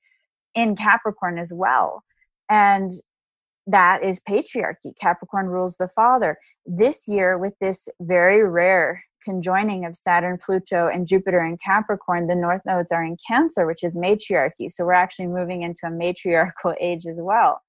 in 0.53 0.75
Capricorn 0.75 1.39
as 1.39 1.51
well. 1.53 2.03
And 2.49 2.91
that 3.67 4.03
is 4.03 4.19
patriarchy. 4.19 4.93
Capricorn 4.99 5.47
rules 5.47 5.77
the 5.77 5.87
father. 5.87 6.37
This 6.65 7.07
year, 7.07 7.37
with 7.37 7.53
this 7.59 7.87
very 7.99 8.43
rare 8.43 9.03
conjoining 9.23 9.85
of 9.85 9.95
Saturn, 9.95 10.37
Pluto, 10.37 10.87
and 10.87 11.07
Jupiter 11.07 11.43
in 11.43 11.57
Capricorn, 11.57 12.27
the 12.27 12.35
north 12.35 12.61
nodes 12.65 12.91
are 12.91 13.03
in 13.03 13.17
Cancer, 13.27 13.65
which 13.65 13.83
is 13.83 13.95
matriarchy. 13.95 14.69
So 14.69 14.85
we're 14.85 14.93
actually 14.93 15.27
moving 15.27 15.63
into 15.63 15.81
a 15.85 15.91
matriarchal 15.91 16.75
age 16.79 17.05
as 17.05 17.17
well. 17.19 17.61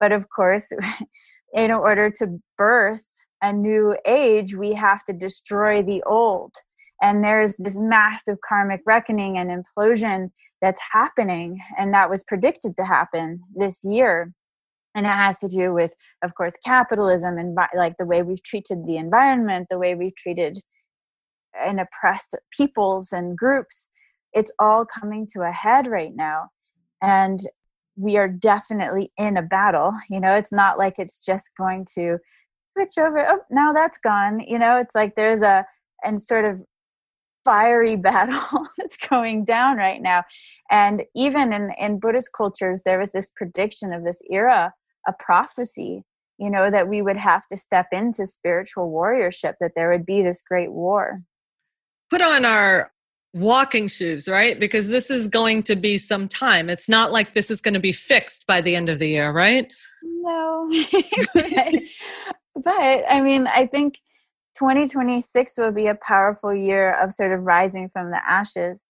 But 0.00 0.12
of 0.12 0.28
course, 0.28 0.68
in 1.54 1.70
order 1.70 2.10
to 2.18 2.40
birth 2.58 3.06
a 3.42 3.52
new 3.52 3.96
age, 4.06 4.54
we 4.54 4.74
have 4.74 5.04
to 5.04 5.12
destroy 5.12 5.82
the 5.82 6.02
old. 6.04 6.54
And 7.02 7.22
there's 7.22 7.56
this 7.58 7.76
massive 7.76 8.38
karmic 8.46 8.80
reckoning 8.86 9.36
and 9.38 9.50
implosion 9.50 10.30
that's 10.62 10.80
happening, 10.92 11.58
and 11.78 11.92
that 11.92 12.08
was 12.08 12.24
predicted 12.24 12.76
to 12.76 12.84
happen 12.84 13.40
this 13.54 13.80
year. 13.84 14.32
And 14.94 15.04
it 15.04 15.10
has 15.10 15.38
to 15.40 15.48
do 15.48 15.74
with, 15.74 15.94
of 16.24 16.34
course, 16.34 16.54
capitalism 16.64 17.36
and 17.36 17.56
like 17.76 17.98
the 17.98 18.06
way 18.06 18.22
we've 18.22 18.42
treated 18.42 18.86
the 18.86 18.96
environment, 18.96 19.66
the 19.68 19.78
way 19.78 19.94
we've 19.94 20.16
treated 20.16 20.58
and 21.64 21.80
oppressed 21.80 22.34
peoples 22.50 23.12
and 23.12 23.36
groups. 23.36 23.90
It's 24.32 24.52
all 24.58 24.84
coming 24.84 25.26
to 25.32 25.42
a 25.42 25.52
head 25.52 25.86
right 25.86 26.14
now. 26.14 26.50
And 27.02 27.40
we 27.96 28.16
are 28.16 28.28
definitely 28.28 29.12
in 29.16 29.36
a 29.36 29.42
battle. 29.42 29.92
You 30.10 30.20
know, 30.20 30.34
it's 30.36 30.52
not 30.52 30.78
like 30.78 30.94
it's 30.98 31.24
just 31.24 31.46
going 31.56 31.86
to 31.94 32.18
switch 32.72 32.98
over. 32.98 33.26
Oh, 33.28 33.40
now 33.50 33.72
that's 33.72 33.98
gone. 33.98 34.40
You 34.40 34.58
know, 34.58 34.76
it's 34.76 34.94
like 34.94 35.14
there's 35.16 35.40
a 35.40 35.64
and 36.04 36.20
sort 36.20 36.44
of 36.44 36.62
fiery 37.44 37.96
battle 38.08 38.66
that's 38.76 38.96
going 38.96 39.44
down 39.44 39.78
right 39.78 40.02
now. 40.02 40.24
And 40.70 41.04
even 41.14 41.52
in, 41.52 41.70
in 41.78 41.98
Buddhist 41.98 42.30
cultures, 42.36 42.82
there 42.84 42.98
was 42.98 43.12
this 43.12 43.30
prediction 43.34 43.92
of 43.92 44.04
this 44.04 44.20
era, 44.30 44.74
a 45.08 45.12
prophecy, 45.18 46.04
you 46.38 46.50
know, 46.50 46.70
that 46.70 46.88
we 46.88 47.00
would 47.00 47.16
have 47.16 47.46
to 47.46 47.56
step 47.56 47.86
into 47.92 48.26
spiritual 48.26 48.90
warriorship, 48.90 49.54
that 49.60 49.72
there 49.74 49.90
would 49.90 50.04
be 50.04 50.22
this 50.22 50.42
great 50.42 50.72
war. 50.72 51.22
Put 52.10 52.22
on 52.22 52.44
our 52.44 52.92
walking 53.32 53.88
shoes, 53.88 54.28
right? 54.28 54.58
Because 54.58 54.88
this 54.88 55.10
is 55.10 55.28
going 55.28 55.62
to 55.64 55.76
be 55.76 55.98
some 55.98 56.28
time. 56.28 56.70
It's 56.70 56.88
not 56.88 57.12
like 57.12 57.34
this 57.34 57.50
is 57.50 57.60
going 57.60 57.74
to 57.74 57.80
be 57.80 57.92
fixed 57.92 58.46
by 58.46 58.60
the 58.60 58.74
end 58.74 58.88
of 58.88 58.98
the 58.98 59.08
year, 59.08 59.30
right? 59.30 59.70
No. 60.02 60.70
but, 61.34 63.04
I 63.10 63.20
mean, 63.20 63.46
I 63.46 63.66
think 63.66 63.98
2026 64.58 65.58
will 65.58 65.72
be 65.72 65.86
a 65.86 65.94
powerful 65.94 66.54
year 66.54 66.98
of 66.98 67.12
sort 67.12 67.32
of 67.32 67.42
rising 67.42 67.90
from 67.92 68.10
the 68.10 68.20
ashes, 68.26 68.84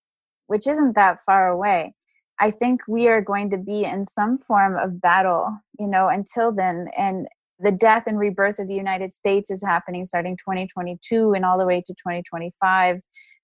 which 0.47 0.67
isn't 0.67 0.95
that 0.95 1.19
far 1.27 1.49
away. 1.49 1.95
I 2.39 2.51
think 2.51 2.83
we 2.87 3.09
are 3.09 3.21
going 3.21 3.51
to 3.51 3.57
be 3.57 3.85
in 3.85 4.07
some 4.07 4.39
form 4.39 4.77
of 4.77 5.01
battle, 5.01 5.59
you 5.79 5.87
know, 5.87 6.09
until 6.09 6.53
then. 6.53 6.89
And 6.97 7.27
the 7.59 7.73
death 7.73 8.05
and 8.07 8.19
rebirth 8.19 8.59
of 8.59 8.69
the 8.69 8.75
United 8.75 9.13
States 9.13 9.51
is 9.51 9.63
happening 9.65 10.05
starting 10.05 10.37
2022 10.37 11.33
and 11.33 11.45
all 11.45 11.59
the 11.59 11.67
way 11.67 11.81
to 11.81 11.95
2025 11.95 13.01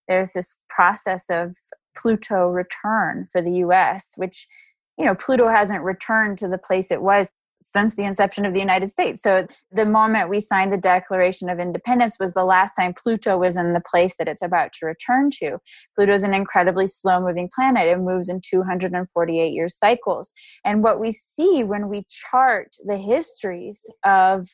there's 0.09 0.33
this 0.33 0.57
process 0.69 1.25
of 1.31 1.55
Pluto 1.97 2.49
return 2.49 3.29
for 3.33 3.43
the 3.43 3.53
US, 3.67 4.13
which, 4.17 4.47
you 4.99 5.05
know, 5.05 5.15
Pluto 5.15 5.49
hasn't 5.49 5.83
returned 5.83 6.39
to 6.39 6.49
the 6.49 6.59
place 6.59 6.91
it 6.91 7.03
was 7.03 7.33
since 7.73 7.95
the 7.95 8.05
inception 8.05 8.45
of 8.45 8.53
the 8.53 8.61
United 8.61 8.89
States. 8.89 9.23
So 9.23 9.47
the 9.71 9.87
moment 9.87 10.29
we 10.29 10.41
signed 10.41 10.73
the 10.73 10.79
Declaration 10.79 11.49
of 11.49 11.59
Independence 11.59 12.17
was 12.21 12.35
the 12.35 12.45
last 12.45 12.75
time 12.75 12.95
Pluto 12.95 13.39
was 13.39 13.57
in 13.57 13.73
the 13.73 13.83
place 13.91 14.17
that 14.19 14.29
it's 14.29 14.43
about 14.43 14.73
to 14.75 14.87
return 14.87 15.31
to. 15.39 15.59
Pluto 15.97 16.13
is 16.13 16.23
an 16.23 16.35
incredibly 16.35 16.87
slow 16.87 17.21
moving 17.21 17.49
planet. 17.55 17.89
It 17.89 17.99
moves 17.99 18.29
in 18.29 18.41
248 18.49 19.53
year 19.53 19.69
cycles. 19.69 20.33
And 20.65 20.83
what 20.83 21.01
we 21.01 21.13
see 21.13 21.65
when 21.65 21.89
we 21.89 22.05
chart 22.09 22.77
the 22.85 22.99
histories 22.99 23.81
of 24.05 24.49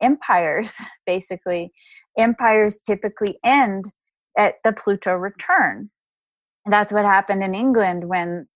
empires, 0.00 0.74
basically, 1.06 1.72
empires 2.16 2.78
typically 2.86 3.38
end 3.44 3.86
at 4.36 4.56
the 4.64 4.72
Pluto 4.72 5.14
return. 5.14 5.90
And 6.64 6.72
that's 6.72 6.92
what 6.92 7.04
happened 7.04 7.42
in 7.42 7.54
England 7.54 8.08
when 8.08 8.46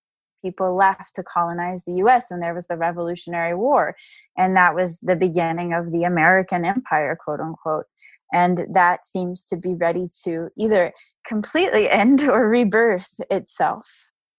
people 0.47 0.77
left 0.77 1.15
to 1.15 1.23
colonize 1.23 1.85
the 1.85 1.95
US 2.05 2.31
and 2.31 2.43
there 2.43 2.55
was 2.55 2.67
the 2.69 2.77
Revolutionary 2.77 3.55
War. 3.55 3.97
And 4.37 4.57
that 4.57 4.75
was 4.75 4.99
the 5.01 5.17
beginning 5.17 5.73
of 5.73 5.91
the 5.91 6.05
American 6.05 6.65
empire, 6.65 7.19
quote 7.23 7.41
unquote. 7.41 7.87
And 8.33 8.67
that 8.73 9.05
seems 9.05 9.45
to 9.47 9.57
be 9.57 9.75
ready 9.75 10.07
to 10.25 10.49
either 10.59 10.93
completely 11.27 11.91
end 12.03 12.23
or 12.29 12.49
rebirth 12.49 13.15
itself. 13.31 13.89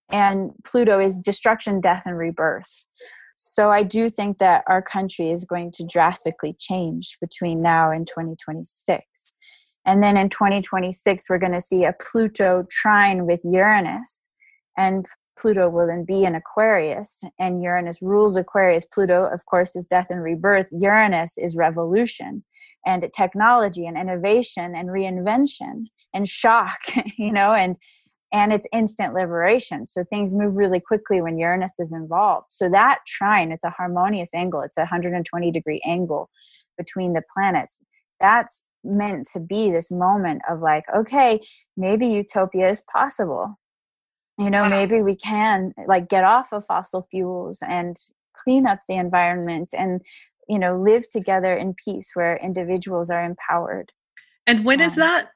And 0.09 0.51
Pluto 0.63 0.99
is 0.99 1.17
destruction, 1.17 1.81
death, 1.81 2.03
and 2.05 2.17
rebirth. 2.17 2.85
So 3.35 3.69
I 3.69 3.83
do 3.83 4.09
think 4.09 4.39
that 4.39 4.63
our 4.67 4.81
country 4.81 5.31
is 5.31 5.43
going 5.43 5.71
to 5.73 5.85
drastically 5.85 6.55
change 6.57 7.17
between 7.19 7.61
now 7.61 7.91
and 7.91 8.07
2026. 8.07 9.03
And 9.85 10.03
then 10.03 10.17
in 10.17 10.29
2026, 10.29 11.25
we're 11.29 11.37
going 11.37 11.53
to 11.53 11.61
see 11.61 11.83
a 11.83 11.93
Pluto 11.93 12.65
trine 12.69 13.25
with 13.25 13.41
Uranus. 13.43 14.29
And 14.77 15.05
Pluto 15.39 15.69
will 15.69 15.87
then 15.87 16.03
be 16.05 16.23
in 16.23 16.35
Aquarius, 16.35 17.21
and 17.39 17.61
Uranus 17.61 18.01
rules 18.01 18.35
Aquarius. 18.35 18.85
Pluto, 18.85 19.25
of 19.25 19.45
course, 19.45 19.75
is 19.75 19.85
death 19.85 20.07
and 20.09 20.21
rebirth. 20.21 20.67
Uranus 20.71 21.37
is 21.37 21.55
revolution 21.55 22.43
and 22.85 23.07
technology 23.15 23.85
and 23.85 23.97
innovation 23.97 24.75
and 24.75 24.89
reinvention 24.89 25.85
and 26.13 26.27
shock, 26.27 26.79
you 27.17 27.31
know, 27.31 27.53
and 27.53 27.77
and 28.33 28.51
it's 28.51 28.67
instant 28.73 29.13
liberation. 29.13 29.85
So 29.85 30.03
things 30.03 30.33
move 30.33 30.57
really 30.57 30.81
quickly 30.81 31.21
when 31.21 31.37
Uranus 31.37 31.79
is 31.79 31.93
involved. 31.93 32.47
So 32.49 32.67
that 32.69 32.99
trine, 33.07 33.53
it's 33.53 33.63
a 33.63 33.69
harmonious 33.69 34.31
angle. 34.33 34.61
It's 34.61 34.75
a 34.75 34.81
120 34.81 35.51
degree 35.51 35.81
angle 35.85 36.29
between 36.77 37.13
the 37.13 37.23
planets. 37.33 37.77
That's 38.19 38.65
meant 38.83 39.27
to 39.33 39.39
be 39.39 39.71
this 39.71 39.91
moment 39.91 40.41
of 40.49 40.61
like 40.61 40.83
okay 40.95 41.41
maybe 41.75 42.07
utopia 42.07 42.69
is 42.69 42.83
possible 42.93 43.57
you 44.37 44.49
know 44.49 44.67
maybe 44.69 45.01
we 45.01 45.15
can 45.15 45.73
like 45.87 46.09
get 46.09 46.23
off 46.23 46.53
of 46.53 46.65
fossil 46.65 47.07
fuels 47.09 47.61
and 47.67 47.97
clean 48.35 48.67
up 48.67 48.79
the 48.87 48.95
environment 48.95 49.69
and 49.77 50.01
you 50.47 50.59
know 50.59 50.79
live 50.79 51.09
together 51.09 51.55
in 51.55 51.73
peace 51.73 52.11
where 52.13 52.37
individuals 52.37 53.09
are 53.09 53.23
empowered. 53.23 53.91
And 54.45 54.63
when 54.63 54.81
um, 54.81 54.87
is 54.87 54.95
that? 54.95 55.29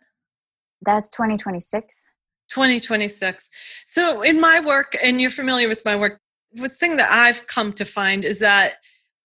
that's 0.84 1.10
2026 1.10 2.06
2026 2.50 3.50
so 3.86 4.24
in 4.24 4.42
my 4.42 4.60
work 4.60 4.98
and 5.04 5.22
you're 5.22 5.30
familiar 5.30 5.68
with 5.70 5.86
my 5.86 5.96
work 5.96 6.20
the 6.54 6.68
thing 6.68 6.98
that 6.98 7.08
i've 7.12 7.46
come 7.46 7.72
to 7.72 7.86
find 7.86 8.26
is 8.26 8.40
that 8.40 8.78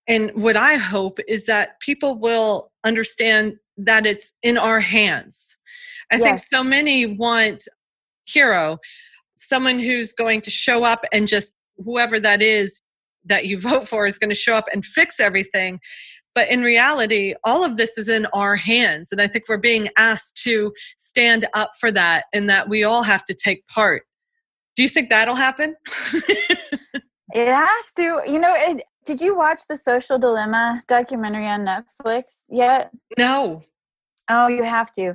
and 0.07 0.31
what 0.35 0.55
i 0.55 0.75
hope 0.75 1.19
is 1.27 1.47
that 1.47 1.81
people 1.81 2.19
will 2.19 2.71
understand 2.85 3.57
that 3.77 4.07
it's 4.07 4.33
in 4.43 4.57
our 4.57 4.81
hands. 4.81 5.59
I 6.11 6.17
yes. 6.17 6.23
think 6.23 6.39
so 6.39 6.65
many 6.65 7.07
want 7.07 7.67
hero, 8.27 8.79
someone 9.37 9.79
who's 9.79 10.13
going 10.13 10.41
to 10.43 10.51
show 10.51 10.85
up 10.85 11.05
and 11.13 11.29
just 11.29 11.53
whoever 11.85 12.19
that 12.21 12.43
is 12.43 12.81
that 13.25 13.47
you 13.47 13.59
vote 13.61 13.89
for 13.89 14.07
is 14.07 14.19
going 14.19 14.31
to 14.31 14.37
show 14.37 14.55
up 14.55 14.67
and 14.73 14.85
fix 14.85 15.21
everything. 15.21 15.81
But 16.35 16.51
in 16.51 16.63
reality, 16.63 17.35
all 17.45 17.65
of 17.65 17.79
this 17.79 17.97
is 17.97 18.11
in 18.11 18.27
our 18.35 18.57
hands. 18.57 19.11
And 19.11 19.23
I 19.23 19.27
think 19.27 19.49
we're 19.49 19.57
being 19.57 19.89
asked 19.97 20.37
to 20.43 20.73
stand 20.99 21.47
up 21.55 21.73
for 21.81 21.91
that 21.93 22.27
and 22.35 22.51
that 22.51 22.69
we 22.69 22.85
all 22.85 23.03
have 23.03 23.25
to 23.25 23.35
take 23.35 23.67
part. 23.69 24.03
Do 24.77 24.83
you 24.83 24.89
think 24.91 25.09
that'll 25.09 25.35
happen? 25.35 25.75
it 26.13 27.49
has 27.49 27.93
to. 27.97 28.21
You 28.27 28.39
know, 28.39 28.55
it, 28.55 28.85
did 29.07 29.23
you 29.23 29.35
watch 29.35 29.63
the 29.67 29.79
Social 29.79 30.19
Dilemma 30.19 30.83
documentary 30.87 31.47
on 31.47 31.65
Netflix 31.65 32.25
yet? 32.51 32.91
No. 33.17 33.63
Oh, 34.29 34.49
you 34.49 34.63
have 34.63 34.93
to. 34.93 35.15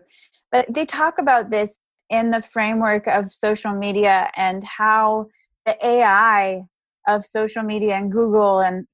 But 0.52 0.74
they 0.74 0.86
talk 0.86 1.20
about 1.20 1.52
this 1.52 1.78
in 2.12 2.30
the 2.30 2.42
framework 2.42 3.08
of 3.08 3.32
social 3.32 3.74
media 3.74 4.30
and 4.36 4.64
how 4.64 5.26
the 5.66 5.76
AI 5.84 6.64
of 7.08 7.26
social 7.26 7.64
media 7.64 7.96
and 7.96 8.12
Google 8.12 8.60
and 8.60 8.86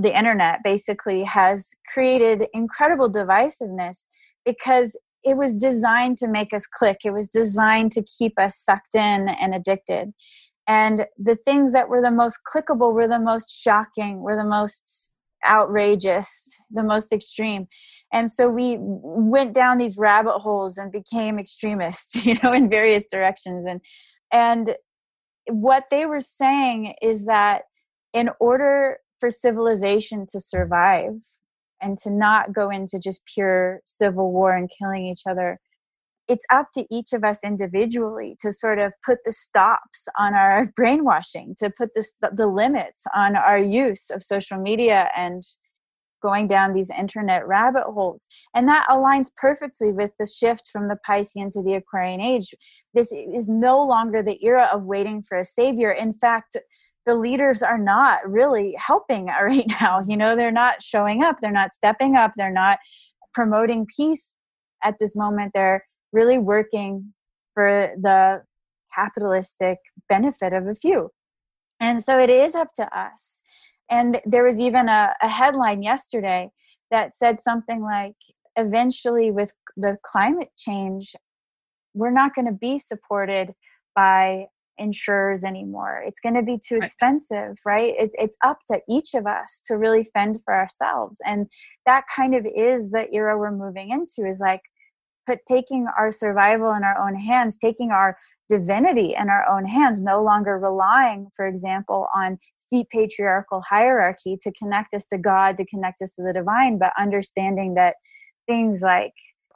the 0.00 0.16
internet 0.16 0.60
basically 0.64 1.22
has 1.22 1.68
created 1.92 2.48
incredible 2.52 3.08
divisiveness 3.08 4.06
because 4.44 4.96
it 5.22 5.36
was 5.36 5.54
designed 5.54 6.18
to 6.18 6.26
make 6.26 6.52
us 6.52 6.66
click. 6.66 6.98
It 7.04 7.12
was 7.12 7.28
designed 7.28 7.92
to 7.92 8.02
keep 8.18 8.32
us 8.38 8.58
sucked 8.58 8.96
in 8.96 9.28
and 9.28 9.54
addicted 9.54 10.12
and 10.66 11.06
the 11.18 11.36
things 11.36 11.72
that 11.72 11.88
were 11.88 12.02
the 12.02 12.10
most 12.10 12.40
clickable 12.46 12.92
were 12.92 13.08
the 13.08 13.18
most 13.18 13.50
shocking 13.50 14.20
were 14.20 14.36
the 14.36 14.44
most 14.44 15.10
outrageous 15.46 16.56
the 16.70 16.82
most 16.82 17.12
extreme 17.12 17.66
and 18.12 18.30
so 18.30 18.48
we 18.48 18.76
went 18.78 19.52
down 19.52 19.78
these 19.78 19.98
rabbit 19.98 20.38
holes 20.38 20.78
and 20.78 20.92
became 20.92 21.38
extremists 21.38 22.14
you 22.26 22.36
know 22.42 22.52
in 22.52 22.68
various 22.68 23.06
directions. 23.06 23.66
And 23.66 23.80
and 24.32 24.74
what 25.48 25.84
they 25.90 26.06
were 26.06 26.20
saying 26.20 26.94
is 27.02 27.26
that 27.26 27.62
in 28.12 28.30
order 28.40 28.98
for 29.20 29.30
civilization 29.30 30.26
to 30.32 30.40
survive 30.40 31.14
and 31.80 31.98
to 31.98 32.10
not 32.10 32.52
go 32.52 32.70
into 32.70 32.98
just 32.98 33.22
pure 33.32 33.80
civil 33.84 34.32
war 34.32 34.54
and 34.54 34.70
killing 34.78 35.06
each 35.06 35.22
other 35.28 35.60
it's 36.28 36.44
up 36.50 36.72
to 36.74 36.84
each 36.90 37.12
of 37.12 37.22
us 37.22 37.38
individually 37.44 38.36
to 38.40 38.50
sort 38.50 38.78
of 38.78 38.92
put 39.04 39.18
the 39.24 39.32
stops 39.32 40.08
on 40.18 40.34
our 40.34 40.66
brainwashing 40.76 41.54
to 41.58 41.70
put 41.70 41.94
the, 41.94 42.04
the 42.32 42.46
limits 42.46 43.04
on 43.14 43.36
our 43.36 43.58
use 43.58 44.10
of 44.10 44.22
social 44.22 44.58
media 44.58 45.08
and 45.16 45.44
going 46.22 46.46
down 46.46 46.72
these 46.72 46.90
internet 46.90 47.46
rabbit 47.46 47.84
holes. 47.84 48.24
And 48.54 48.68
that 48.68 48.86
aligns 48.88 49.28
perfectly 49.36 49.92
with 49.92 50.12
the 50.18 50.26
shift 50.26 50.68
from 50.72 50.88
the 50.88 50.98
Piscean 51.08 51.50
to 51.52 51.62
the 51.62 51.74
Aquarian 51.74 52.20
age. 52.20 52.54
This 52.94 53.12
is 53.12 53.48
no 53.48 53.82
longer 53.82 54.22
the 54.22 54.42
era 54.44 54.68
of 54.72 54.84
waiting 54.84 55.22
for 55.22 55.38
a 55.38 55.44
savior. 55.44 55.90
In 55.92 56.14
fact, 56.14 56.56
the 57.04 57.14
leaders 57.14 57.62
are 57.62 57.78
not 57.78 58.28
really 58.28 58.74
helping 58.78 59.26
right 59.42 59.66
now. 59.80 60.02
You 60.06 60.16
know, 60.16 60.36
they're 60.36 60.50
not 60.50 60.82
showing 60.82 61.22
up, 61.22 61.36
they're 61.40 61.50
not 61.50 61.72
stepping 61.72 62.16
up, 62.16 62.32
they're 62.36 62.52
not 62.52 62.78
promoting 63.32 63.86
peace 63.96 64.36
at 64.82 64.94
this 64.98 65.14
moment. 65.14 65.52
They're 65.54 65.84
really 66.12 66.38
working 66.38 67.12
for 67.54 67.90
the 68.00 68.42
capitalistic 68.94 69.78
benefit 70.08 70.52
of 70.52 70.66
a 70.66 70.74
few. 70.74 71.10
And 71.78 72.02
so 72.02 72.18
it 72.18 72.30
is 72.30 72.54
up 72.54 72.68
to 72.76 72.98
us 72.98 73.42
and 73.90 74.20
there 74.24 74.44
was 74.44 74.58
even 74.58 74.88
a, 74.88 75.12
a 75.22 75.28
headline 75.28 75.82
yesterday 75.82 76.50
that 76.90 77.14
said 77.14 77.40
something 77.40 77.82
like, 77.82 78.16
eventually, 78.56 79.30
with 79.30 79.52
the 79.76 79.96
climate 80.04 80.50
change, 80.56 81.14
we're 81.94 82.10
not 82.10 82.34
going 82.34 82.46
to 82.46 82.52
be 82.52 82.78
supported 82.78 83.52
by 83.94 84.46
insurers 84.78 85.44
anymore. 85.44 86.02
It's 86.06 86.20
going 86.20 86.34
to 86.34 86.42
be 86.42 86.58
too 86.58 86.76
expensive, 86.76 87.56
right? 87.64 87.94
It's 87.98 88.14
it's 88.18 88.36
up 88.44 88.58
to 88.70 88.80
each 88.88 89.14
of 89.14 89.26
us 89.26 89.60
to 89.68 89.76
really 89.76 90.06
fend 90.12 90.40
for 90.44 90.54
ourselves. 90.54 91.18
And 91.24 91.46
that 91.86 92.04
kind 92.14 92.34
of 92.34 92.46
is 92.46 92.90
the 92.90 93.10
era 93.12 93.38
we're 93.38 93.50
moving 93.50 93.90
into 93.90 94.28
is 94.28 94.40
like 94.40 94.60
put 95.26 95.40
taking 95.46 95.86
our 95.98 96.10
survival 96.10 96.72
in 96.72 96.84
our 96.84 96.98
own 96.98 97.14
hands, 97.16 97.56
taking 97.56 97.90
our 97.90 98.16
divinity 98.48 99.14
in 99.18 99.28
our 99.28 99.46
own 99.48 99.66
hands, 99.66 100.00
no 100.00 100.22
longer 100.22 100.58
relying, 100.58 101.28
for 101.34 101.46
example, 101.46 102.08
on 102.14 102.38
steep 102.56 102.88
patriarchal 102.90 103.62
hierarchy 103.68 104.38
to 104.42 104.52
connect 104.52 104.94
us 104.94 105.06
to 105.06 105.18
God, 105.18 105.56
to 105.56 105.66
connect 105.66 106.02
us 106.02 106.14
to 106.14 106.22
the 106.22 106.32
divine, 106.32 106.78
but 106.78 106.92
understanding 106.98 107.74
that 107.74 107.96
things 108.46 108.82
like 108.82 109.12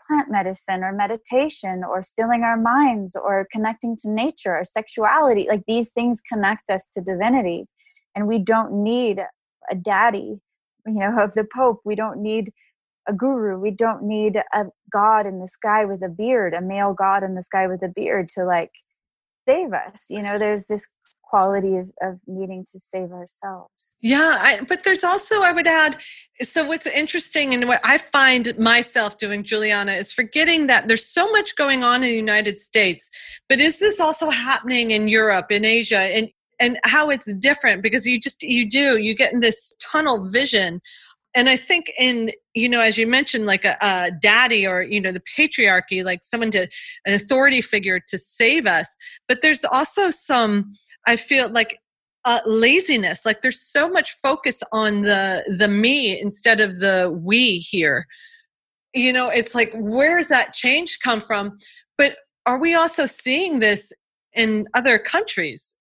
plant 0.07 0.31
medicine 0.31 0.83
or 0.83 0.93
meditation 0.93 1.83
or 1.85 2.03
stilling 2.03 2.43
our 2.43 2.57
minds 2.57 3.17
or 3.17 3.47
connecting 3.53 3.97
to 3.97 4.11
nature 4.11 4.57
or 4.57 4.65
sexuality, 4.65 5.47
like 5.49 5.63
these 5.67 5.91
things 5.91 6.21
connect 6.29 6.69
us 6.71 6.87
to 6.95 7.01
divinity. 7.01 7.67
And 8.15 8.27
we 8.27 8.39
don't 8.39 8.83
need 8.83 9.21
a 9.71 9.75
daddy, 9.77 10.41
you 10.87 10.95
know, 10.95 11.23
of 11.23 11.35
the 11.35 11.45
Pope. 11.45 11.81
We 11.85 11.95
don't 11.95 12.21
need 12.21 12.53
a 13.11 13.13
guru. 13.13 13.59
We 13.59 13.73
don't 13.73 14.05
need 14.05 14.37
a 14.37 14.65
God 14.91 15.27
in 15.27 15.41
the 15.41 15.49
sky 15.49 15.85
with 15.85 16.03
a 16.03 16.09
beard, 16.09 16.55
a 16.55 16.61
male 16.61 16.95
God 16.95 17.23
in 17.23 17.35
the 17.35 17.43
sky 17.43 17.67
with 17.67 17.83
a 17.83 17.89
beard 17.89 18.29
to 18.31 18.45
like 18.45 18.71
save 19.47 19.73
us. 19.73 20.07
You 20.09 20.23
know, 20.23 20.39
there's 20.39 20.67
this 20.67 20.87
quality 21.23 21.77
of, 21.77 21.89
of 22.03 22.19
needing 22.27 22.65
to 22.73 22.79
save 22.79 23.13
ourselves. 23.13 23.73
Yeah, 24.01 24.39
I, 24.41 24.61
but 24.69 24.83
there's 24.83 25.05
also, 25.05 25.43
I 25.43 25.53
would 25.53 25.67
add, 25.67 25.99
so 26.43 26.67
what's 26.67 26.87
interesting 26.87 27.55
and 27.55 27.69
what 27.69 27.81
I 27.85 27.99
find 27.99 28.57
myself 28.59 29.19
doing, 29.19 29.45
Juliana, 29.45 29.93
is 29.93 30.13
forgetting 30.13 30.67
that 30.67 30.89
there's 30.89 31.07
so 31.07 31.31
much 31.31 31.55
going 31.57 31.85
on 31.85 32.03
in 32.03 32.09
the 32.09 32.17
United 32.17 32.59
States, 32.59 33.09
but 33.49 33.61
is 33.61 33.79
this 33.79 34.01
also 34.01 34.31
happening 34.31 34.91
in 34.91 35.09
Europe, 35.09 35.53
in 35.53 35.65
Asia, 35.65 35.99
and 35.99 36.29
and 36.61 36.79
how 36.85 37.09
it's 37.09 37.33
different 37.35 37.83
because 37.83 38.07
you 38.07 38.21
just 38.21 38.43
you 38.43 38.69
do 38.69 38.99
you 38.99 39.15
get 39.15 39.33
in 39.33 39.41
this 39.41 39.75
tunnel 39.81 40.29
vision 40.29 40.81
and 41.35 41.49
i 41.49 41.57
think 41.57 41.91
in 41.99 42.33
you 42.55 42.69
know 42.69 42.81
as 42.81 42.99
you 42.99 43.07
mentioned 43.07 43.47
like 43.47 43.65
a, 43.65 43.77
a, 43.81 44.11
daddy 44.21 44.67
or 44.67 44.83
you 44.83 45.01
know 45.01 45.13
the 45.13 45.23
patriarchy 45.37 46.05
like 46.05 46.23
someone 46.23 46.51
to 46.51 46.67
an 47.05 47.15
authority 47.15 47.61
figure 47.61 48.01
to 48.01 48.19
save 48.19 48.67
us 48.67 48.97
but 49.29 49.43
there's 49.43 49.65
also 49.65 50.11
some 50.11 50.73
i 51.07 51.17
feel 51.17 51.49
like 51.51 51.79
uh, 52.25 52.41
laziness 52.45 53.25
like 53.25 53.41
there's 53.41 53.61
so 53.61 53.89
much 53.89 54.17
focus 54.23 54.63
on 54.73 55.03
the 55.03 55.43
the 55.59 55.69
me 55.69 56.21
instead 56.21 56.61
of 56.61 56.79
the 56.79 57.17
we 57.23 57.59
here. 57.59 58.07
You 58.95 59.13
know 59.13 59.31
it's 59.31 59.55
like 59.55 59.73
where's 59.75 60.29
that 60.29 60.53
change 60.53 60.99
come 61.03 61.21
from? 61.21 61.59
But 61.97 62.17
are 62.47 62.59
we 62.59 62.75
also 62.75 63.07
seeing 63.07 63.59
this 63.61 63.93
in 64.35 64.67
other 64.75 64.99
countries 64.99 65.75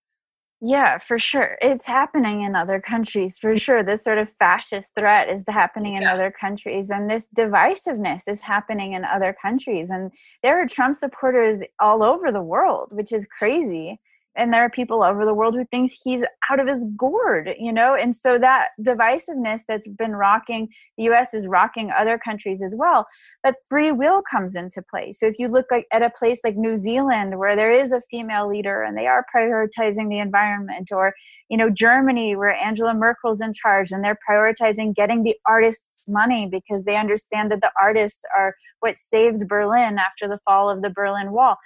yeah, 0.61 0.97
for 0.97 1.17
sure. 1.17 1.57
It's 1.61 1.85
happening 1.85 2.41
in 2.41 2.55
other 2.55 2.81
countries 2.81 3.37
for 3.37 3.57
sure. 3.57 3.81
This 3.81 4.03
sort 4.03 4.17
of 4.17 4.29
fascist 4.39 4.89
threat 4.93 5.29
is 5.29 5.43
happening 5.47 5.95
in 5.95 6.01
yeah. 6.01 6.13
other 6.13 6.31
countries, 6.31 6.89
and 6.89 7.09
this 7.09 7.27
divisiveness 7.35 8.23
is 8.27 8.41
happening 8.41 8.93
in 8.93 9.05
other 9.05 9.35
countries. 9.41 9.89
And 9.89 10.11
there 10.43 10.61
are 10.61 10.67
Trump 10.67 10.97
supporters 10.97 11.57
all 11.79 12.03
over 12.03 12.31
the 12.31 12.41
world, 12.41 12.91
which 12.93 13.13
is 13.13 13.25
crazy 13.25 13.99
and 14.39 14.53
there 14.53 14.63
are 14.63 14.69
people 14.69 15.03
over 15.03 15.25
the 15.25 15.33
world 15.33 15.55
who 15.55 15.65
thinks 15.65 15.93
he's 16.03 16.23
out 16.49 16.59
of 16.59 16.67
his 16.67 16.81
gourd 16.97 17.49
you 17.59 17.71
know? 17.73 17.95
And 17.95 18.15
so 18.15 18.37
that 18.39 18.69
divisiveness 18.81 19.61
that's 19.67 19.87
been 19.87 20.15
rocking 20.15 20.69
the 20.97 21.05
us 21.05 21.33
is 21.33 21.47
rocking 21.47 21.91
other 21.91 22.17
countries 22.17 22.61
as 22.61 22.75
well 22.75 23.05
but 23.43 23.55
free 23.67 23.91
will 23.91 24.21
comes 24.29 24.55
into 24.55 24.81
play. 24.81 25.11
So 25.11 25.27
if 25.27 25.39
you 25.39 25.47
look 25.47 25.67
like 25.71 25.87
at 25.91 26.01
a 26.01 26.09
place 26.09 26.41
like 26.43 26.55
new 26.55 26.77
zealand 26.77 27.37
where 27.37 27.55
there 27.55 27.73
is 27.73 27.91
a 27.91 28.01
female 28.09 28.47
leader 28.47 28.83
and 28.83 28.97
they 28.97 29.07
are 29.07 29.25
prioritizing 29.35 30.09
the 30.09 30.19
environment 30.19 30.91
or 30.91 31.13
you 31.49 31.57
know 31.57 31.69
germany 31.69 32.35
where 32.35 32.53
angela 32.53 32.93
merkel's 32.93 33.41
in 33.41 33.53
charge 33.53 33.91
and 33.91 34.03
they're 34.03 34.19
prioritizing 34.29 34.95
getting 34.95 35.23
the 35.23 35.35
artists 35.45 36.05
money 36.07 36.47
because 36.49 36.85
they 36.85 36.95
understand 36.95 37.51
that 37.51 37.61
the 37.61 37.71
artists 37.81 38.23
are 38.37 38.55
what 38.79 38.97
saved 38.97 39.47
berlin 39.47 39.97
after 39.97 40.27
the 40.27 40.39
fall 40.45 40.69
of 40.69 40.81
the 40.81 40.89
berlin 40.89 41.31
wall 41.31 41.57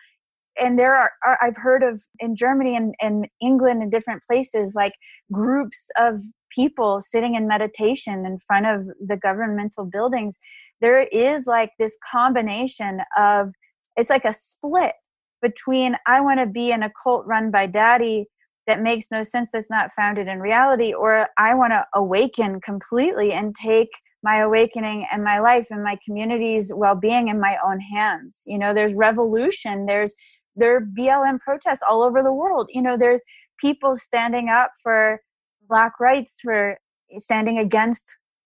and 0.59 0.77
there 0.77 0.95
are, 0.95 1.11
are, 1.25 1.37
i've 1.41 1.57
heard 1.57 1.83
of 1.83 2.01
in 2.19 2.35
germany 2.35 2.75
and, 2.75 2.93
and 3.01 3.27
england 3.41 3.81
and 3.81 3.91
different 3.91 4.21
places 4.29 4.73
like 4.75 4.93
groups 5.31 5.87
of 5.99 6.21
people 6.53 6.99
sitting 7.01 7.35
in 7.35 7.47
meditation 7.47 8.25
in 8.25 8.37
front 8.39 8.65
of 8.65 8.87
the 9.05 9.17
governmental 9.17 9.85
buildings. 9.85 10.37
There 10.81 11.01
is 11.01 11.45
like 11.47 11.71
this 11.79 11.97
combination 12.11 13.01
of 13.17 13.49
it's 13.95 14.09
like 14.09 14.25
a 14.25 14.33
split 14.33 14.93
between 15.41 15.95
i 16.07 16.19
want 16.19 16.39
to 16.39 16.45
be 16.45 16.71
in 16.71 16.83
a 16.83 16.91
cult 17.03 17.25
run 17.25 17.51
by 17.51 17.65
daddy 17.65 18.25
that 18.65 18.81
makes 18.81 19.11
no 19.11 19.21
sense 19.21 19.49
that's 19.51 19.69
not 19.69 19.91
founded 19.93 20.27
in 20.27 20.39
reality 20.39 20.93
or 20.93 21.27
i 21.37 21.53
want 21.53 21.73
to 21.73 21.85
awaken 21.93 22.59
completely 22.61 23.33
and 23.33 23.53
take 23.53 23.89
my 24.23 24.37
awakening 24.37 25.05
and 25.11 25.23
my 25.23 25.39
life 25.39 25.67
and 25.69 25.83
my 25.83 25.97
community's 26.03 26.71
well-being 26.73 27.27
in 27.27 27.41
my 27.41 27.57
own 27.63 27.79
hands. 27.79 28.41
You 28.45 28.57
know 28.57 28.73
there's 28.73 28.93
revolution 28.93 29.85
there's 29.85 30.15
there 30.55 30.75
are 30.75 30.81
BLM 30.81 31.39
protests 31.39 31.81
all 31.87 32.03
over 32.03 32.21
the 32.21 32.33
world. 32.33 32.69
You 32.71 32.81
know, 32.81 32.97
there 32.97 33.15
are 33.15 33.19
people 33.59 33.95
standing 33.95 34.49
up 34.49 34.71
for 34.81 35.21
black 35.67 35.99
rights, 35.99 36.35
for 36.41 36.77
standing 37.17 37.57
against 37.57 38.05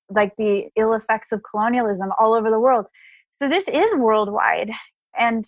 like 0.10 0.34
the 0.38 0.66
ill 0.76 0.94
effects 0.94 1.32
of 1.32 1.42
colonialism 1.50 2.10
all 2.20 2.34
over 2.34 2.50
the 2.50 2.60
world. 2.60 2.86
So 3.40 3.50
this 3.50 3.68
is 3.68 3.94
worldwide. 3.96 4.72
And 5.18 5.44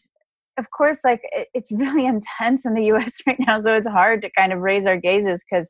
of 0.58 0.72
course, 0.72 1.00
like 1.04 1.22
it's 1.54 1.72
really 1.76 2.06
intense 2.06 2.66
in 2.66 2.74
the 2.74 2.86
US 2.94 3.14
right 3.28 3.40
now. 3.40 3.60
So 3.60 3.76
it's 3.76 3.88
hard 3.88 4.22
to 4.22 4.30
kind 4.38 4.54
of 4.54 4.60
raise 4.60 4.86
our 4.86 4.98
gazes 4.98 5.44
because 5.50 5.70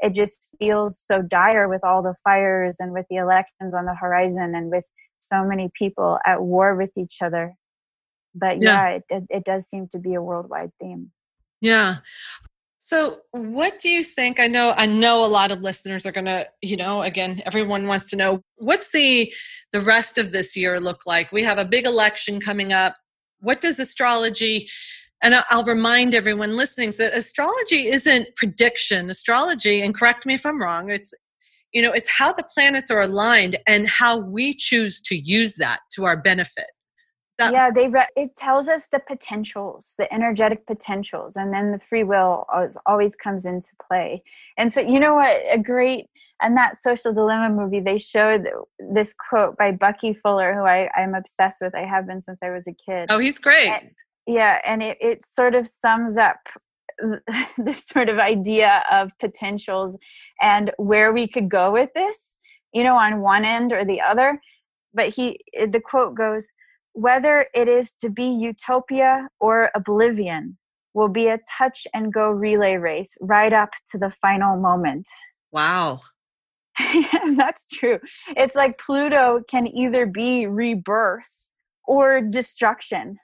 it 0.00 0.14
just 0.14 0.48
feels 0.58 0.98
so 1.02 1.20
dire 1.20 1.68
with 1.68 1.84
all 1.84 2.02
the 2.02 2.14
fires 2.24 2.76
and 2.80 2.92
with 2.92 3.04
the 3.10 3.16
elections 3.16 3.74
on 3.74 3.84
the 3.84 3.94
horizon 3.94 4.54
and 4.54 4.70
with 4.70 4.86
so 5.32 5.44
many 5.44 5.70
people 5.78 6.18
at 6.26 6.42
war 6.42 6.74
with 6.74 6.90
each 6.96 7.18
other 7.22 7.54
but 8.34 8.60
yeah, 8.60 8.88
yeah 8.88 8.88
it, 8.88 9.04
it, 9.10 9.24
it 9.30 9.44
does 9.44 9.66
seem 9.66 9.88
to 9.88 9.98
be 9.98 10.14
a 10.14 10.22
worldwide 10.22 10.72
theme. 10.80 11.10
Yeah. 11.60 11.98
So 12.78 13.18
what 13.30 13.78
do 13.78 13.88
you 13.88 14.02
think 14.02 14.40
i 14.40 14.48
know 14.48 14.74
i 14.76 14.84
know 14.84 15.24
a 15.24 15.28
lot 15.28 15.52
of 15.52 15.60
listeners 15.60 16.06
are 16.06 16.12
going 16.12 16.24
to 16.24 16.44
you 16.60 16.76
know 16.76 17.02
again 17.02 17.40
everyone 17.46 17.86
wants 17.86 18.08
to 18.08 18.16
know 18.16 18.42
what's 18.56 18.90
the 18.90 19.32
the 19.72 19.80
rest 19.80 20.18
of 20.18 20.32
this 20.32 20.56
year 20.56 20.80
look 20.80 21.02
like? 21.06 21.32
We 21.32 21.42
have 21.44 21.58
a 21.58 21.64
big 21.64 21.86
election 21.86 22.40
coming 22.40 22.72
up. 22.72 22.96
What 23.40 23.60
does 23.60 23.78
astrology 23.78 24.68
and 25.22 25.34
I'll 25.50 25.64
remind 25.64 26.14
everyone 26.14 26.56
listening 26.56 26.92
that 26.92 27.14
astrology 27.14 27.88
isn't 27.88 28.34
prediction. 28.36 29.10
Astrology, 29.10 29.82
and 29.82 29.94
correct 29.94 30.24
me 30.24 30.32
if 30.32 30.46
I'm 30.46 30.58
wrong, 30.58 30.90
it's 30.90 31.12
you 31.72 31.82
know, 31.82 31.92
it's 31.92 32.08
how 32.08 32.32
the 32.32 32.42
planets 32.42 32.90
are 32.90 33.02
aligned 33.02 33.56
and 33.66 33.86
how 33.86 34.16
we 34.16 34.54
choose 34.54 35.00
to 35.02 35.16
use 35.16 35.54
that 35.56 35.80
to 35.92 36.04
our 36.04 36.16
benefit 36.16 36.66
That- 37.40 37.52
yeah, 37.52 37.70
they 37.70 37.88
re- 37.88 38.06
it 38.16 38.36
tells 38.36 38.68
us 38.68 38.86
the 38.92 39.00
potentials, 39.00 39.94
the 39.98 40.12
energetic 40.14 40.66
potentials, 40.66 41.36
and 41.36 41.52
then 41.52 41.72
the 41.72 41.78
free 41.80 42.04
will 42.04 42.44
always, 42.52 42.76
always 42.86 43.16
comes 43.16 43.44
into 43.44 43.68
play. 43.88 44.22
And 44.56 44.72
so, 44.72 44.80
you 44.80 45.00
know 45.00 45.14
what? 45.14 45.36
A 45.50 45.58
great 45.58 46.06
and 46.42 46.56
that 46.56 46.78
social 46.78 47.12
dilemma 47.12 47.50
movie, 47.50 47.80
they 47.80 47.98
showed 47.98 48.46
this 48.92 49.12
quote 49.28 49.56
by 49.56 49.72
Bucky 49.72 50.14
Fuller, 50.14 50.54
who 50.54 50.60
I, 50.62 50.88
I'm 50.96 51.14
obsessed 51.14 51.58
with. 51.60 51.74
I 51.74 51.84
have 51.84 52.06
been 52.06 52.20
since 52.20 52.40
I 52.42 52.50
was 52.50 52.66
a 52.66 52.72
kid. 52.72 53.06
Oh, 53.10 53.18
he's 53.18 53.38
great. 53.38 53.68
And- 53.68 53.90
yeah, 54.26 54.60
and 54.64 54.82
it, 54.82 54.98
it 55.00 55.24
sort 55.26 55.54
of 55.54 55.66
sums 55.66 56.16
up 56.16 56.36
this 57.58 57.86
sort 57.86 58.08
of 58.08 58.18
idea 58.18 58.84
of 58.90 59.10
potentials 59.18 59.96
and 60.40 60.70
where 60.76 61.12
we 61.12 61.26
could 61.26 61.48
go 61.48 61.72
with 61.72 61.90
this, 61.94 62.38
you 62.72 62.84
know, 62.84 62.96
on 62.96 63.20
one 63.22 63.44
end 63.44 63.72
or 63.72 63.84
the 63.84 64.00
other. 64.00 64.40
But 64.92 65.08
he, 65.08 65.40
the 65.54 65.80
quote 65.80 66.14
goes, 66.14 66.50
whether 66.92 67.46
it 67.54 67.68
is 67.68 67.92
to 68.00 68.10
be 68.10 68.24
utopia 68.24 69.28
or 69.38 69.70
oblivion 69.74 70.58
will 70.94 71.08
be 71.08 71.28
a 71.28 71.38
touch 71.58 71.86
and 71.94 72.12
go 72.12 72.30
relay 72.30 72.76
race 72.76 73.14
right 73.20 73.52
up 73.52 73.70
to 73.92 73.98
the 73.98 74.10
final 74.10 74.56
moment. 74.56 75.06
wow. 75.52 76.00
that's 77.36 77.66
true. 77.72 77.98
It's 78.36 78.54
like 78.54 78.78
Pluto 78.78 79.42
can 79.48 79.66
either 79.66 80.06
be 80.06 80.46
rebirth 80.46 81.48
or 81.86 82.20
destruction, 82.20 83.18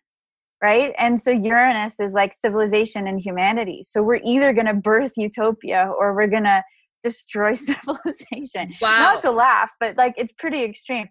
right? 0.62 0.92
And 0.98 1.20
so 1.20 1.30
Uranus 1.30 1.94
is 2.00 2.12
like 2.12 2.34
civilization 2.34 3.06
and 3.06 3.20
humanity. 3.20 3.82
So 3.82 4.02
we're 4.02 4.20
either 4.24 4.52
going 4.52 4.66
to 4.66 4.74
birth 4.74 5.12
utopia 5.16 5.90
or 5.98 6.14
we're 6.14 6.26
going 6.26 6.44
to 6.44 6.62
destroy 7.02 7.54
civilization. 7.54 8.74
Wow. 8.80 9.12
Not 9.14 9.22
to 9.22 9.30
laugh, 9.30 9.70
but 9.80 9.96
like 9.96 10.14
it's 10.16 10.32
pretty 10.32 10.64
extreme. 10.64 11.08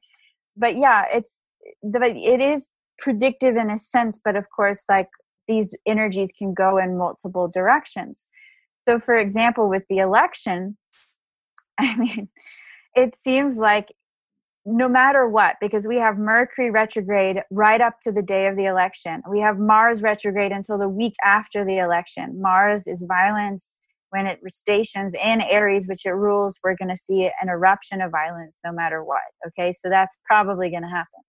But 0.57 0.77
yeah, 0.77 1.05
it's 1.11 1.39
it 1.83 2.41
is 2.41 2.69
predictive 2.99 3.55
in 3.55 3.69
a 3.69 3.77
sense, 3.77 4.19
but 4.23 4.35
of 4.35 4.45
course 4.55 4.83
like 4.89 5.09
these 5.47 5.75
energies 5.85 6.31
can 6.37 6.53
go 6.53 6.77
in 6.77 6.97
multiple 6.97 7.47
directions. 7.47 8.27
So 8.87 8.99
for 8.99 9.15
example, 9.15 9.69
with 9.69 9.83
the 9.89 9.97
election, 9.97 10.77
I 11.79 11.95
mean, 11.97 12.29
it 12.95 13.15
seems 13.15 13.57
like 13.57 13.89
no 14.65 14.89
matter 14.89 15.27
what, 15.27 15.57
because 15.61 15.85
we 15.85 15.97
have 15.97 16.17
Mercury 16.17 16.71
retrograde 16.71 17.41
right 17.51 17.79
up 17.79 18.01
to 18.01 18.11
the 18.11 18.23
day 18.23 18.47
of 18.47 18.55
the 18.55 18.65
election, 18.65 19.21
we 19.29 19.39
have 19.39 19.59
Mars 19.59 20.01
retrograde 20.01 20.51
until 20.51 20.79
the 20.79 20.89
week 20.89 21.13
after 21.23 21.63
the 21.63 21.77
election. 21.77 22.41
Mars 22.41 22.87
is 22.87 23.05
violence. 23.07 23.75
When 24.09 24.27
it 24.27 24.39
stations 24.47 25.13
in 25.13 25.41
Aries, 25.41 25.87
which 25.89 26.05
it 26.05 26.11
rules, 26.11 26.57
we're 26.63 26.77
going 26.77 26.89
to 26.89 26.95
see 26.95 27.29
an 27.41 27.49
eruption 27.49 28.01
of 28.01 28.11
violence 28.11 28.57
no 28.63 28.71
matter 28.71 29.03
what. 29.03 29.19
Okay, 29.47 29.73
so 29.73 29.89
that's 29.89 30.15
probably 30.25 30.69
going 30.69 30.83
to 30.83 30.89
happen. 30.89 31.21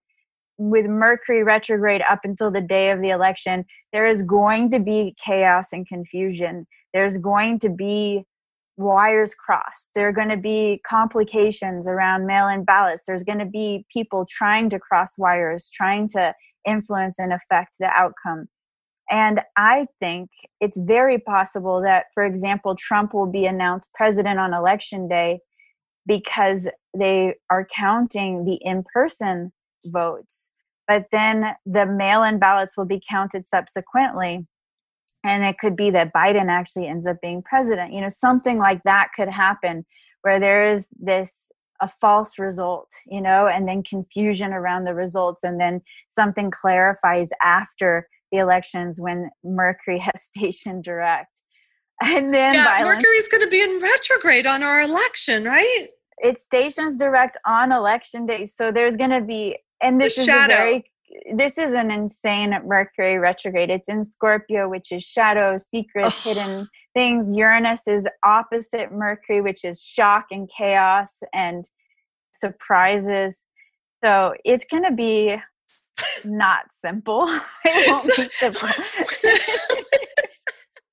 With 0.58 0.86
Mercury 0.86 1.42
retrograde 1.42 2.02
up 2.08 2.20
until 2.24 2.50
the 2.50 2.60
day 2.60 2.90
of 2.90 3.02
the 3.02 3.10
election, 3.10 3.64
there 3.92 4.06
is 4.06 4.22
going 4.22 4.70
to 4.70 4.78
be 4.80 5.14
chaos 5.22 5.72
and 5.72 5.86
confusion. 5.86 6.66
There's 6.94 7.18
going 7.18 7.58
to 7.60 7.68
be 7.68 8.24
wires 8.76 9.34
crossed. 9.34 9.90
There 9.94 10.08
are 10.08 10.12
going 10.12 10.28
to 10.28 10.36
be 10.36 10.80
complications 10.86 11.86
around 11.86 12.26
mail 12.26 12.48
in 12.48 12.64
ballots. 12.64 13.04
There's 13.06 13.22
going 13.22 13.38
to 13.38 13.46
be 13.46 13.86
people 13.92 14.26
trying 14.28 14.70
to 14.70 14.78
cross 14.78 15.18
wires, 15.18 15.70
trying 15.72 16.08
to 16.10 16.34
influence 16.66 17.18
and 17.18 17.32
affect 17.32 17.76
the 17.78 17.88
outcome. 17.88 18.46
And 19.10 19.40
I 19.56 19.86
think 20.00 20.30
it's 20.60 20.78
very 20.78 21.18
possible 21.18 21.80
that, 21.82 22.06
for 22.12 22.24
example, 22.24 22.74
Trump 22.76 23.14
will 23.14 23.30
be 23.30 23.46
announced 23.46 23.90
president 23.94 24.40
on 24.40 24.52
election 24.52 25.08
day 25.08 25.40
because 26.06 26.68
they 26.96 27.34
are 27.50 27.66
counting 27.74 28.44
the 28.44 28.58
in 28.62 28.84
person 28.92 29.52
votes. 29.86 30.50
But 30.86 31.06
then 31.10 31.54
the 31.64 31.86
mail 31.86 32.22
in 32.22 32.38
ballots 32.38 32.76
will 32.76 32.84
be 32.84 33.02
counted 33.08 33.46
subsequently 33.46 34.46
and 35.26 35.42
it 35.44 35.58
could 35.58 35.76
be 35.76 35.90
that 35.90 36.12
Biden 36.14 36.48
actually 36.48 36.86
ends 36.86 37.06
up 37.06 37.16
being 37.20 37.42
president. 37.42 37.92
You 37.92 38.00
know, 38.00 38.08
something 38.08 38.58
like 38.58 38.82
that 38.84 39.08
could 39.16 39.28
happen 39.28 39.84
where 40.22 40.38
there 40.38 40.70
is 40.70 40.86
this 40.98 41.32
a 41.82 41.88
false 41.88 42.38
result, 42.38 42.88
you 43.06 43.20
know, 43.20 43.46
and 43.48 43.68
then 43.68 43.82
confusion 43.82 44.52
around 44.52 44.84
the 44.84 44.94
results, 44.94 45.42
and 45.42 45.60
then 45.60 45.82
something 46.08 46.50
clarifies 46.50 47.30
after 47.42 48.08
the 48.32 48.38
elections 48.38 49.00
when 49.00 49.30
Mercury 49.44 49.98
has 49.98 50.22
stationed 50.22 50.84
direct. 50.84 51.40
And 52.02 52.32
then 52.32 52.54
Yeah, 52.54 52.64
violence, 52.64 52.96
Mercury's 52.96 53.28
going 53.28 53.42
to 53.42 53.50
be 53.50 53.62
in 53.62 53.78
retrograde 53.80 54.46
on 54.46 54.62
our 54.62 54.82
election, 54.82 55.44
right? 55.44 55.88
it 56.18 56.38
stations 56.38 56.96
direct 56.96 57.36
on 57.46 57.72
election 57.72 58.26
day. 58.26 58.46
So 58.46 58.72
there's 58.72 58.96
going 58.96 59.10
to 59.10 59.20
be, 59.20 59.56
and 59.82 60.00
this 60.00 60.18
is 60.18 60.28
a 60.28 60.46
very, 60.46 60.84
this 61.34 61.58
is 61.58 61.72
an 61.72 61.90
insane 61.90 62.54
Mercury 62.64 63.18
retrograde. 63.18 63.70
It's 63.70 63.88
in 63.88 64.04
Scorpio, 64.04 64.68
which 64.68 64.92
is 64.92 65.04
shadow, 65.04 65.56
secrets, 65.58 66.26
Ugh. 66.26 66.36
hidden 66.36 66.68
things. 66.94 67.34
Uranus 67.34 67.86
is 67.86 68.06
opposite 68.24 68.92
Mercury, 68.92 69.40
which 69.40 69.64
is 69.64 69.80
shock 69.80 70.26
and 70.30 70.50
chaos 70.50 71.10
and 71.32 71.68
surprises. 72.32 73.44
So 74.04 74.34
it's 74.44 74.64
going 74.70 74.84
to 74.84 74.92
be 74.92 75.36
not 76.24 76.64
simple. 76.84 77.24
it 77.64 77.88
won't 77.88 78.16
be 78.16 78.28
simple. 78.28 78.68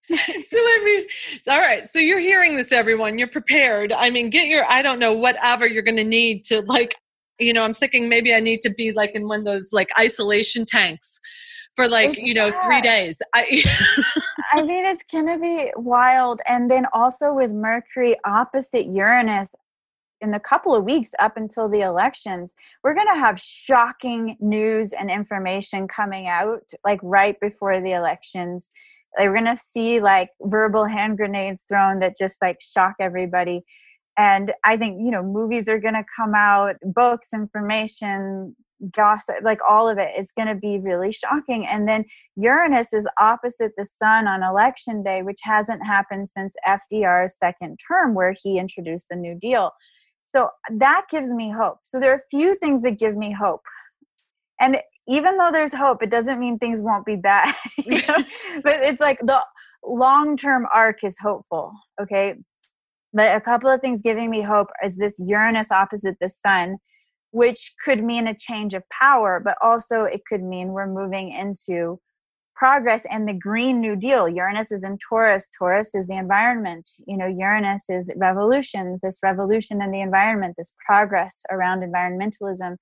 so 0.10 0.58
I 0.58 0.82
mean, 0.86 1.06
all 1.48 1.60
right. 1.60 1.88
So 1.88 2.00
you're 2.00 2.20
hearing 2.20 2.56
this, 2.56 2.72
everyone. 2.72 3.18
You're 3.18 3.28
prepared. 3.28 3.92
I 3.92 4.10
mean, 4.10 4.30
get 4.30 4.48
your 4.48 4.66
I 4.66 4.82
don't 4.82 5.00
know 5.00 5.14
whatever 5.14 5.68
you're 5.68 5.84
going 5.84 5.98
to 5.98 6.04
need 6.04 6.46
to 6.46 6.62
like. 6.62 6.96
You 7.44 7.54
know, 7.54 7.64
I'm 7.64 7.74
thinking 7.74 8.10
maybe 8.10 8.34
I 8.34 8.40
need 8.40 8.62
to 8.62 8.70
be 8.70 8.92
like 8.92 9.16
in 9.16 9.28
one 9.28 9.40
of 9.40 9.46
those 9.46 9.72
like 9.72 9.90
isolation 10.00 10.66
tanks 10.66 11.20
for 11.76 11.88
like 11.88 12.18
you 12.18 12.34
know 12.34 12.52
three 12.64 12.82
days. 12.82 13.22
I 13.34 13.64
I 14.54 14.62
mean, 14.62 14.86
it's 14.86 15.04
to 15.12 15.40
be 15.40 15.72
wild. 15.76 16.42
And 16.48 16.70
then 16.70 16.86
also 16.94 17.34
with 17.34 17.52
Mercury 17.52 18.16
opposite 18.24 18.86
Uranus 18.86 19.56
in 20.22 20.32
the 20.32 20.40
couple 20.40 20.76
of 20.76 20.84
weeks 20.84 21.10
up 21.20 21.38
until 21.38 21.68
the 21.68 21.82
elections, 21.82 22.54
we're 22.84 22.94
going 22.94 23.08
to 23.14 23.20
have 23.20 23.40
shocking 23.40 24.38
news 24.40 24.94
and 24.94 25.10
information 25.10 25.88
coming 25.88 26.28
out 26.28 26.64
like 26.86 27.00
right 27.02 27.38
before 27.42 27.82
the 27.82 27.92
elections. 27.94 28.70
Like, 29.18 29.30
we're 29.30 29.42
going 29.42 29.56
to 29.56 29.62
see 29.62 30.00
like 30.00 30.30
verbal 30.42 30.86
hand 30.86 31.18
grenades 31.18 31.64
thrown 31.68 32.00
that 32.00 32.16
just 32.18 32.42
like 32.42 32.62
shock 32.62 32.94
everybody. 33.00 33.64
And 34.18 34.54
I 34.64 34.78
think, 34.78 35.00
you 35.00 35.12
know, 35.12 35.24
movies 35.24 35.68
are 35.68 35.80
going 35.80 35.96
to 35.96 36.06
come 36.16 36.34
out, 36.36 36.76
books, 36.84 37.30
information, 37.34 38.56
gossip, 38.92 39.36
like 39.44 39.60
all 39.68 39.90
of 39.90 39.98
it 39.98 40.12
is 40.18 40.32
going 40.36 40.48
to 40.48 40.56
be 40.56 40.78
really 40.78 41.12
shocking. 41.12 41.66
And 41.66 41.88
then 41.88 42.06
Uranus 42.36 42.94
is 42.94 43.08
opposite 43.20 43.72
the 43.78 43.86
sun 43.86 44.28
on 44.28 44.44
election 44.44 45.04
day, 45.04 45.22
which 45.22 45.40
hasn't 45.44 45.86
happened 45.86 46.30
since 46.30 46.56
FDR's 46.68 47.38
second 47.38 47.80
term, 47.88 48.14
where 48.14 48.34
he 48.40 48.58
introduced 48.58 49.08
the 49.10 49.16
New 49.16 49.36
Deal. 49.36 49.72
So 50.36 50.50
that 50.80 51.06
gives 51.10 51.34
me 51.34 51.52
hope. 51.52 51.80
So 51.84 52.00
there 52.00 52.12
are 52.12 52.16
a 52.18 52.30
few 52.30 52.56
things 52.56 52.82
that 52.82 53.00
give 53.00 53.16
me 53.16 53.32
hope. 53.32 53.62
And 54.60 54.80
even 55.08 55.38
though 55.38 55.52
there's 55.52 55.74
hope, 55.74 56.02
it 56.02 56.10
doesn't 56.10 56.40
mean 56.40 56.58
things 56.58 56.82
won't 56.82 57.06
be 57.06 57.16
bad. 57.16 57.54
you 57.78 57.96
know? 58.08 58.18
but 58.64 58.82
it's 58.82 59.02
like 59.02 59.20
the 59.20 59.42
long 59.86 60.38
term 60.38 60.66
arc 60.74 61.04
is 61.04 61.18
hopeful. 61.20 61.74
Okay. 62.02 62.36
But 63.14 63.36
a 63.36 63.42
couple 63.42 63.70
of 63.70 63.80
things 63.80 64.02
giving 64.02 64.30
me 64.30 64.42
hope 64.42 64.68
is 64.84 64.98
this 64.98 65.20
Uranus 65.20 65.72
opposite 65.72 66.18
the 66.20 66.30
sun, 66.30 66.78
which 67.32 67.74
could 67.84 68.04
mean 68.04 68.28
a 68.28 68.36
change 68.36 68.74
of 68.74 68.84
power, 68.90 69.40
but 69.44 69.56
also 69.62 70.04
it 70.04 70.22
could 70.28 70.42
mean 70.42 70.70
we're 70.70 70.88
moving 70.88 71.32
into 71.32 72.00
progress 72.56 73.06
and 73.10 73.28
the 73.28 73.34
green 73.34 73.82
new 73.82 73.96
deal. 73.96 74.28
Uranus 74.30 74.72
is 74.72 74.84
in 74.84 74.98
taurus. 74.98 75.48
Taurus 75.58 75.94
is 75.94 76.08
the 76.08 76.16
environment. 76.16 76.90
You 77.08 77.18
know 77.18 77.28
uranus 77.28 77.90
is 77.90 78.12
revolutions. 78.16 79.02
This 79.02 79.20
revolution 79.24 79.82
in 79.82 79.92
the 79.92 80.02
environment 80.02 80.56
this 80.58 80.72
progress 80.86 81.42
around 81.52 81.82
environmentalism 81.82 82.78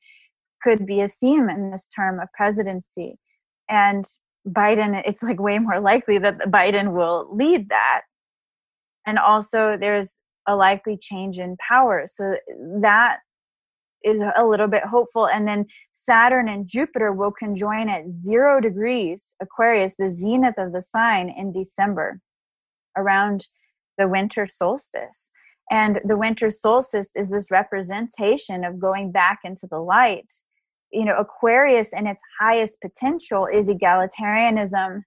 could 0.62 0.86
be 0.86 1.02
a 1.02 1.08
theme 1.08 1.50
in 1.50 1.72
this 1.72 1.88
term 1.88 2.20
of 2.20 2.28
presidency. 2.34 3.18
And 3.70 4.06
biden 4.48 5.02
it's 5.06 5.24
like 5.24 5.40
way 5.40 5.60
more 5.60 5.80
likely 5.80 6.18
that 6.18 6.40
biden 6.48 6.94
will 6.94 7.30
lead 7.36 7.70
that. 7.70 8.02
And 9.06 9.18
also 9.18 9.78
there's 9.80 10.18
a 10.48 10.56
likely 10.56 10.98
change 11.00 11.38
in 11.38 11.58
power. 11.58 12.06
So 12.08 12.36
that 12.82 13.20
is 14.04 14.22
a 14.36 14.46
little 14.46 14.68
bit 14.68 14.84
hopeful. 14.84 15.28
And 15.28 15.48
then 15.48 15.66
saturn 15.92 16.50
and 16.50 16.68
jupiter 16.68 17.12
will 17.12 17.32
conjoin 17.32 17.90
at 17.90 18.10
zero 18.10 18.60
degrees 18.60 19.36
aquarius 19.42 19.96
the 19.98 20.10
zenith 20.10 20.56
of 20.58 20.74
the 20.74 20.82
sign 20.82 21.30
in 21.30 21.52
december 21.52 22.20
around 22.98 23.48
the 23.98 24.08
winter 24.08 24.48
solstice. 24.48 25.30
And 25.70 26.02
the 26.04 26.18
winter 26.18 26.50
solstice 26.50 27.12
is 27.16 27.30
this 27.30 27.52
representation 27.52 28.64
of 28.64 28.80
going 28.80 29.12
back 29.12 29.40
into 29.44 29.68
the 29.70 29.80
light. 29.80 30.32
You 30.92 31.06
know 31.06 31.16
aquarius 31.16 31.94
in 31.94 32.08
its 32.08 32.22
highest 32.40 32.82
potential 32.82 33.48
is 33.52 33.70
egalitarianism 33.70 35.04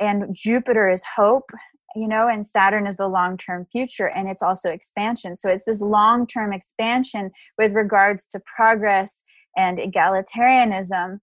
and 0.00 0.34
jupiter 0.34 0.90
is 0.90 1.04
hope 1.16 1.50
you 1.94 2.08
know 2.08 2.28
and 2.28 2.46
saturn 2.46 2.86
is 2.86 2.96
the 2.96 3.08
long 3.08 3.36
term 3.36 3.66
future 3.70 4.08
and 4.08 4.28
it's 4.28 4.42
also 4.42 4.70
expansion 4.70 5.34
so 5.36 5.48
it's 5.48 5.64
this 5.64 5.80
long 5.80 6.26
term 6.26 6.52
expansion 6.52 7.30
with 7.58 7.72
regards 7.72 8.24
to 8.24 8.40
progress 8.56 9.22
and 9.56 9.78
egalitarianism 9.78 11.18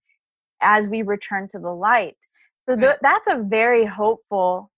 as 0.62 0.88
we 0.88 1.02
return 1.02 1.48
to 1.50 1.60
the 1.60 1.72
light. 1.72 2.18
So 2.68 2.76
th- 2.76 2.98
that's 3.02 3.28
a 3.30 3.42
very 3.42 3.86
hopeful 3.86 4.72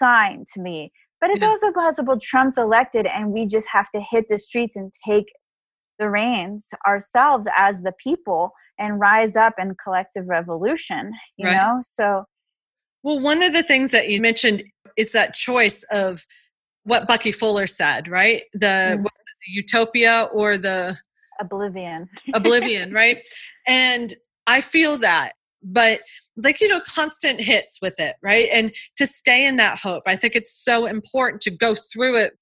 sign 0.00 0.44
to 0.54 0.60
me. 0.60 0.92
But 1.20 1.30
it's 1.30 1.42
yeah. 1.42 1.48
also 1.48 1.72
possible 1.72 2.18
Trump's 2.20 2.58
elected 2.58 3.06
and 3.06 3.32
we 3.32 3.46
just 3.46 3.68
have 3.72 3.90
to 3.94 4.00
hit 4.00 4.26
the 4.28 4.38
streets 4.38 4.76
and 4.76 4.92
take 5.06 5.26
the 5.98 6.10
reins 6.10 6.68
ourselves 6.86 7.46
as 7.56 7.80
the 7.82 7.92
people 7.92 8.52
and 8.78 9.00
rise 9.00 9.34
up 9.34 9.54
in 9.58 9.74
collective 9.82 10.26
revolution, 10.28 11.12
you 11.38 11.46
right. 11.46 11.56
know? 11.56 11.80
So 11.82 12.24
well, 13.02 13.20
one 13.20 13.42
of 13.42 13.52
the 13.52 13.62
things 13.62 13.92
that 13.92 14.08
you 14.08 14.20
mentioned 14.20 14.64
is 14.96 15.12
that 15.12 15.34
choice 15.34 15.82
of 15.90 16.24
what 16.84 17.08
Bucky 17.08 17.32
Fuller 17.32 17.66
said, 17.66 18.08
right? 18.08 18.44
The, 18.52 18.94
mm-hmm. 18.96 19.02
the 19.02 19.52
utopia 19.52 20.28
or 20.32 20.56
the 20.56 20.96
oblivion. 21.40 22.08
oblivion, 22.34 22.92
right? 22.92 23.18
And 23.66 24.14
I 24.46 24.60
feel 24.60 24.98
that 24.98 25.32
but 25.66 26.00
like 26.36 26.60
you 26.60 26.68
know 26.68 26.80
constant 26.86 27.40
hits 27.40 27.80
with 27.82 27.98
it 27.98 28.16
right 28.22 28.48
and 28.52 28.72
to 28.96 29.06
stay 29.06 29.46
in 29.46 29.56
that 29.56 29.78
hope 29.78 30.02
i 30.06 30.14
think 30.14 30.34
it's 30.36 30.64
so 30.64 30.86
important 30.86 31.42
to 31.42 31.50
go 31.50 31.74
through 31.74 32.16
it 32.16 32.38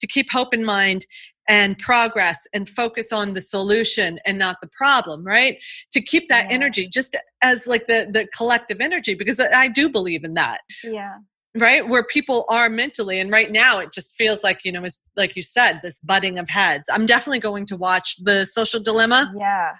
to 0.00 0.06
keep 0.06 0.30
hope 0.30 0.52
in 0.52 0.64
mind 0.64 1.06
and 1.48 1.78
progress 1.78 2.46
and 2.52 2.68
focus 2.68 3.12
on 3.12 3.32
the 3.32 3.40
solution 3.40 4.18
and 4.26 4.38
not 4.38 4.56
the 4.60 4.68
problem 4.76 5.24
right 5.24 5.58
to 5.92 6.00
keep 6.00 6.28
that 6.28 6.46
yeah. 6.46 6.54
energy 6.54 6.88
just 6.88 7.16
as 7.42 7.66
like 7.66 7.86
the 7.86 8.08
the 8.12 8.26
collective 8.36 8.80
energy 8.80 9.14
because 9.14 9.40
i 9.40 9.68
do 9.68 9.88
believe 9.88 10.24
in 10.24 10.34
that 10.34 10.60
yeah 10.84 11.14
right? 11.56 11.86
Where 11.86 12.04
people 12.04 12.44
are 12.48 12.68
mentally 12.68 13.20
and 13.20 13.30
right 13.30 13.50
now 13.50 13.78
it 13.78 13.92
just 13.92 14.14
feels 14.14 14.42
like 14.42 14.64
you 14.64 14.72
know 14.72 14.84
as 14.84 14.98
like 15.16 15.36
you 15.36 15.42
said 15.42 15.80
this 15.82 15.98
butting 15.98 16.38
of 16.38 16.48
heads. 16.48 16.84
I'm 16.90 17.06
definitely 17.06 17.40
going 17.40 17.66
to 17.66 17.76
watch 17.76 18.16
the 18.22 18.44
social 18.44 18.80
dilemma. 18.80 19.32
Yeah. 19.38 19.72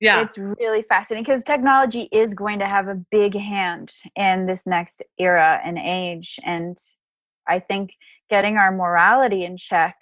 Yeah. 0.00 0.22
It's 0.22 0.38
really 0.38 0.82
fascinating 0.82 1.24
because 1.24 1.44
technology 1.44 2.08
is 2.10 2.32
going 2.32 2.58
to 2.60 2.66
have 2.66 2.88
a 2.88 2.94
big 3.10 3.36
hand 3.36 3.92
in 4.16 4.46
this 4.46 4.66
next 4.66 5.02
era 5.18 5.60
and 5.62 5.78
age 5.78 6.40
and 6.44 6.78
i 7.46 7.58
think 7.58 7.92
getting 8.30 8.56
our 8.56 8.72
morality 8.72 9.44
in 9.44 9.56
check 9.58 9.96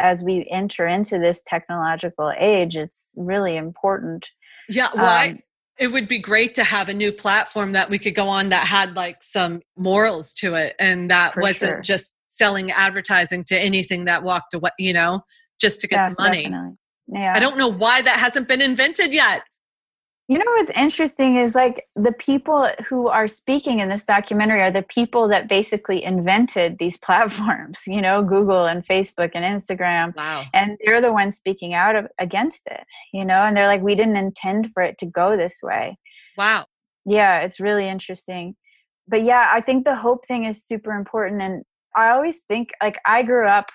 as 0.00 0.24
we 0.24 0.46
enter 0.50 0.88
into 0.88 1.20
this 1.20 1.40
technological 1.46 2.32
age 2.36 2.76
it's 2.76 3.10
really 3.16 3.56
important. 3.56 4.28
Yeah 4.68 4.88
well 4.94 5.30
um, 5.30 5.38
it 5.78 5.88
would 5.88 6.08
be 6.08 6.18
great 6.18 6.54
to 6.54 6.64
have 6.64 6.88
a 6.88 6.94
new 6.94 7.10
platform 7.10 7.72
that 7.72 7.90
we 7.90 7.98
could 7.98 8.14
go 8.14 8.28
on 8.28 8.48
that 8.50 8.66
had 8.66 8.94
like 8.94 9.22
some 9.22 9.60
morals 9.76 10.32
to 10.32 10.54
it 10.54 10.74
and 10.78 11.10
that 11.10 11.36
wasn't 11.36 11.70
sure. 11.70 11.80
just 11.80 12.12
selling 12.28 12.70
advertising 12.70 13.44
to 13.44 13.56
anything 13.56 14.04
that 14.04 14.22
walked 14.22 14.54
away 14.54 14.70
you 14.78 14.92
know 14.92 15.22
just 15.60 15.80
to 15.80 15.86
get 15.86 15.96
yeah, 15.96 16.08
the 16.10 16.16
money 16.18 16.42
definitely. 16.44 16.76
Yeah. 17.06 17.32
I 17.34 17.40
don't 17.40 17.58
know 17.58 17.68
why 17.68 18.02
that 18.02 18.16
hasn't 18.16 18.48
been 18.48 18.62
invented 18.62 19.12
yet. 19.12 19.42
You 20.26 20.38
know 20.38 20.44
what's 20.56 20.70
interesting 20.70 21.36
is 21.36 21.54
like 21.54 21.86
the 21.96 22.12
people 22.12 22.70
who 22.88 23.08
are 23.08 23.28
speaking 23.28 23.80
in 23.80 23.90
this 23.90 24.04
documentary 24.04 24.62
are 24.62 24.70
the 24.70 24.82
people 24.82 25.28
that 25.28 25.48
basically 25.48 26.02
invented 26.02 26.78
these 26.78 26.96
platforms, 27.06 27.80
you 27.86 28.00
know, 28.00 28.22
Google 28.22 28.64
and 28.64 28.86
Facebook 28.86 29.32
and 29.34 29.44
Instagram. 29.44 30.16
Wow. 30.16 30.44
And 30.54 30.78
they're 30.84 31.02
the 31.02 31.12
ones 31.12 31.36
speaking 31.36 31.74
out 31.74 31.94
of, 31.94 32.06
against 32.18 32.62
it, 32.66 32.84
you 33.12 33.24
know, 33.24 33.42
and 33.44 33.54
they're 33.54 33.66
like, 33.66 33.82
we 33.82 33.94
didn't 33.94 34.16
intend 34.16 34.70
for 34.72 34.82
it 34.82 34.96
to 34.98 35.06
go 35.06 35.36
this 35.36 35.58
way. 35.62 35.98
Wow. 36.38 36.64
Yeah, 37.04 37.40
it's 37.40 37.60
really 37.60 37.86
interesting. 37.86 38.56
But 39.06 39.22
yeah, 39.22 39.50
I 39.52 39.60
think 39.60 39.84
the 39.84 39.96
hope 39.96 40.26
thing 40.26 40.44
is 40.44 40.64
super 40.64 40.92
important. 40.92 41.42
And 41.42 41.64
I 41.94 42.10
always 42.10 42.40
think 42.48 42.70
like 42.82 42.98
I 43.06 43.22
grew 43.22 43.46
up 43.46 43.70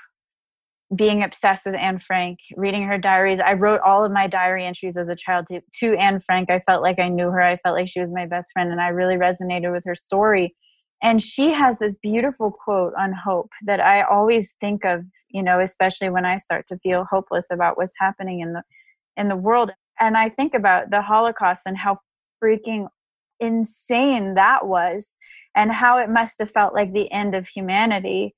being 0.96 1.24
obsessed 1.24 1.66
with 1.66 1.76
Anne 1.76 2.00
Frank, 2.00 2.40
reading 2.56 2.84
her 2.84 2.98
diaries. 2.98 3.40
I 3.40 3.54
wrote 3.54 3.82
all 3.82 4.04
of 4.04 4.12
my 4.12 4.28
diary 4.28 4.66
entries 4.66 4.98
as 4.98 5.08
a 5.08 5.16
child 5.16 5.48
to, 5.48 5.62
to 5.80 5.96
Anne 5.96 6.20
Frank. 6.20 6.50
I 6.50 6.60
felt 6.62 6.82
like 6.82 6.98
I 6.98 7.10
knew 7.10 7.30
her. 7.30 7.42
I 7.42 7.58
felt 7.58 7.76
like 7.76 7.88
she 7.88 8.02
was 8.02 8.12
my 8.12 8.26
best 8.26 8.52
friend, 8.54 8.72
and 8.72 8.82
I 8.82 8.88
really 8.88 9.16
resonated 9.16 9.72
with 9.72 9.84
her 9.86 9.96
story. 9.96 10.56
And 11.02 11.22
she 11.22 11.52
has 11.52 11.80
this 11.80 11.96
beautiful 12.02 12.52
quote 12.52 12.94
on 13.00 13.14
hope 13.14 13.52
that 13.66 13.80
I 13.80 14.02
always 14.02 14.56
think 14.60 14.84
of, 14.84 15.06
you 15.30 15.44
know, 15.44 15.60
especially 15.60 16.10
when 16.10 16.26
I 16.26 16.38
start 16.38 16.68
to 16.68 16.78
feel 16.80 17.06
hopeless 17.10 17.48
about 17.52 17.78
what's 17.78 17.94
happening 17.98 18.42
in 18.42 18.54
the 18.54 18.64
in 19.16 19.30
the 19.30 19.36
world. 19.36 19.72
And 20.00 20.18
I 20.18 20.30
think 20.30 20.54
about 20.54 20.90
the 20.92 21.02
Holocaust 21.02 21.64
and 21.66 21.78
how 21.78 22.00
freaking 22.44 22.88
insane 23.40 24.34
that 24.34 24.66
was 24.68 25.16
and 25.56 25.72
how 25.72 25.98
it 25.98 26.10
must 26.10 26.40
have 26.40 26.52
felt 26.52 26.74
like 26.74 26.94
the 26.94 27.12
end 27.12 27.36
of 27.36 27.48
humanity 27.48 28.36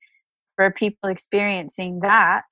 for 0.61 0.71
people 0.71 1.09
experiencing 1.09 1.99
that 2.01 2.43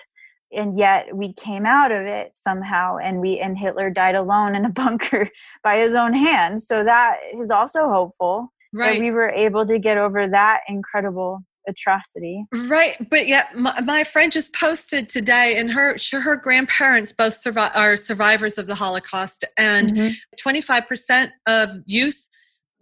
and 0.52 0.76
yet 0.76 1.16
we 1.16 1.32
came 1.34 1.64
out 1.64 1.92
of 1.92 2.08
it 2.08 2.32
somehow 2.34 2.98
and 2.98 3.22
we 3.22 3.38
and 3.40 3.56
hitler 3.56 3.90
died 3.92 4.16
alone 4.16 4.56
in 4.56 4.66
a 4.66 4.70
bunker 4.82 5.30
by 5.64 5.78
his 5.78 5.94
own 5.94 6.14
hand 6.14 6.62
so 6.62 6.84
that 6.84 7.18
is 7.40 7.52
also 7.52 7.88
hopeful 7.88 8.52
right 8.74 8.94
that 8.94 9.00
we 9.00 9.12
were 9.12 9.30
able 9.30 9.64
to 9.64 9.78
get 9.78 9.98
over 9.98 10.28
that 10.28 10.62
incredible 10.68 11.40
atrocity 11.68 12.46
right 12.68 12.96
but 13.12 13.28
yet 13.28 13.56
my, 13.56 13.80
my 13.82 14.04
friend 14.04 14.32
just 14.32 14.52
posted 14.56 15.08
today 15.08 15.56
and 15.58 15.70
her 15.70 15.96
her 16.12 16.36
grandparents 16.36 17.14
both 17.14 17.36
survive, 17.36 17.72
are 17.76 17.96
survivors 17.96 18.58
of 18.58 18.66
the 18.66 18.74
holocaust 18.74 19.46
and 19.58 19.94
mm-hmm. 19.94 20.50
25% 20.50 21.30
of 21.46 21.70
youth 21.86 22.28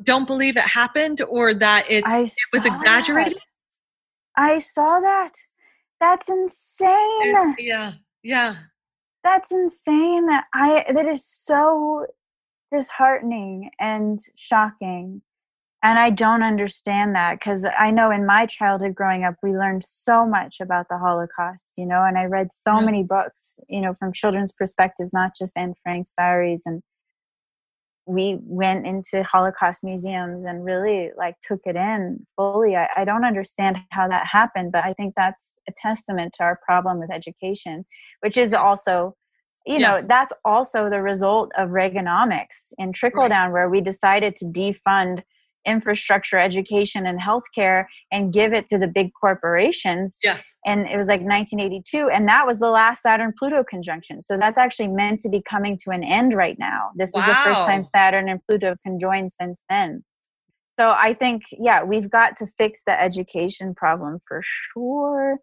don't 0.04 0.26
believe 0.26 0.56
it 0.56 0.64
happened 0.64 1.22
or 1.28 1.54
that 1.54 1.86
it's 1.90 2.14
it 2.14 2.32
was 2.54 2.66
exaggerated 2.66 3.34
that. 3.34 3.42
I 4.38 4.60
saw 4.60 5.00
that. 5.00 5.32
That's 6.00 6.30
insane. 6.30 7.56
yeah. 7.58 7.94
Yeah. 8.24 8.56
That's 9.24 9.52
insane. 9.52 10.28
I 10.54 10.86
that 10.94 11.06
is 11.06 11.26
so 11.26 12.06
disheartening 12.72 13.72
and 13.80 14.20
shocking. 14.36 15.22
And 15.84 16.00
I 16.00 16.10
don't 16.10 16.44
understand 16.44 17.16
that 17.16 17.40
because 17.40 17.66
I 17.78 17.92
know 17.92 18.10
in 18.10 18.26
my 18.26 18.46
childhood 18.46 18.96
growing 18.96 19.24
up, 19.24 19.36
we 19.44 19.52
learned 19.52 19.84
so 19.84 20.26
much 20.26 20.60
about 20.60 20.88
the 20.90 20.98
Holocaust, 20.98 21.74
you 21.78 21.86
know, 21.86 22.04
and 22.04 22.18
I 22.18 22.26
read 22.26 22.50
so 22.52 22.80
yeah. 22.80 22.86
many 22.86 23.04
books, 23.04 23.60
you 23.70 23.82
know, 23.82 23.94
from 23.94 24.12
children's 24.12 24.52
perspectives, 24.52 25.14
not 25.14 25.36
just 25.38 25.56
Anne 25.56 25.76
Frank's 25.84 26.14
diaries 26.18 26.64
and 26.66 26.82
we 28.08 28.38
went 28.42 28.88
into 28.88 29.22
Holocaust 29.24 29.84
museums 29.84 30.46
and 30.46 30.64
really 30.64 31.12
like 31.18 31.36
took 31.42 31.60
it 31.66 31.76
in 31.76 32.26
fully. 32.38 32.76
I, 32.76 32.88
I, 32.96 33.06
don't 33.06 33.26
understand 33.26 33.80
how 33.92 34.08
that 34.08 34.26
happened, 34.26 34.72
but 34.72 34.86
I 34.86 34.94
think 34.94 35.14
that's 35.16 35.60
a 35.68 35.74
testament 35.76 36.34
to 36.38 36.44
our 36.44 36.58
problem 36.66 37.00
with 37.00 37.12
education, 37.12 37.86
which 38.22 38.38
is 38.38 38.54
also, 38.54 39.16
you 39.66 39.80
yes. 39.80 40.02
know, 40.02 40.08
that's 40.08 40.32
also 40.46 40.90
the 40.90 41.02
result 41.02 41.52
of 41.58 41.70
Reaganomics 41.70 42.72
and 42.78 42.96
trickle 42.96 43.24
right. 43.24 43.30
down, 43.30 43.52
where 43.52 43.70
we 43.70 43.82
decided 43.82 44.38
to 44.38 44.46
defund 44.46 45.24
infrastructure, 45.68 46.40
education, 46.40 47.06
and 47.06 47.20
healthcare 47.20 47.86
and 48.12 48.34
give 48.34 48.54
it 48.54 48.70
to 48.70 48.78
the 48.78 48.88
big 48.88 49.12
corporations. 49.20 50.18
Yes. 50.24 50.56
And 50.66 50.88
it 50.88 50.98
was 50.98 51.08
like 51.08 51.22
1982. 51.22 52.10
And 52.10 52.28
that 52.28 52.48
was 52.48 52.60
the 52.60 52.70
last 52.70 53.04
Saturn 53.04 53.34
Pluto 53.38 53.64
conjunction. 53.64 54.22
So 54.22 54.38
that's 54.38 54.58
actually 54.58 54.88
meant 54.88 55.20
to 55.22 55.30
be 55.30 55.42
coming 55.48 55.78
to 55.84 55.92
an 55.92 56.04
end 56.04 56.34
right 56.34 56.58
now. 56.58 56.90
This 56.96 57.12
wow. 57.14 57.22
is 57.22 57.28
the 57.28 57.34
first 57.34 57.60
time 57.62 57.84
Saturn 57.84 58.30
and 58.30 58.40
Pluto 58.48 58.70
have 58.70 58.82
conjoined 58.84 59.32
since 59.34 59.62
then. 59.70 60.04
So 60.80 60.92
I 60.92 61.14
think, 61.14 61.44
yeah, 61.52 61.84
we've 61.84 62.10
got 62.10 62.38
to 62.38 62.48
fix 62.58 62.82
the 62.86 63.00
education 63.00 63.74
problem 63.74 64.20
for 64.28 64.42
sure. 64.44 65.38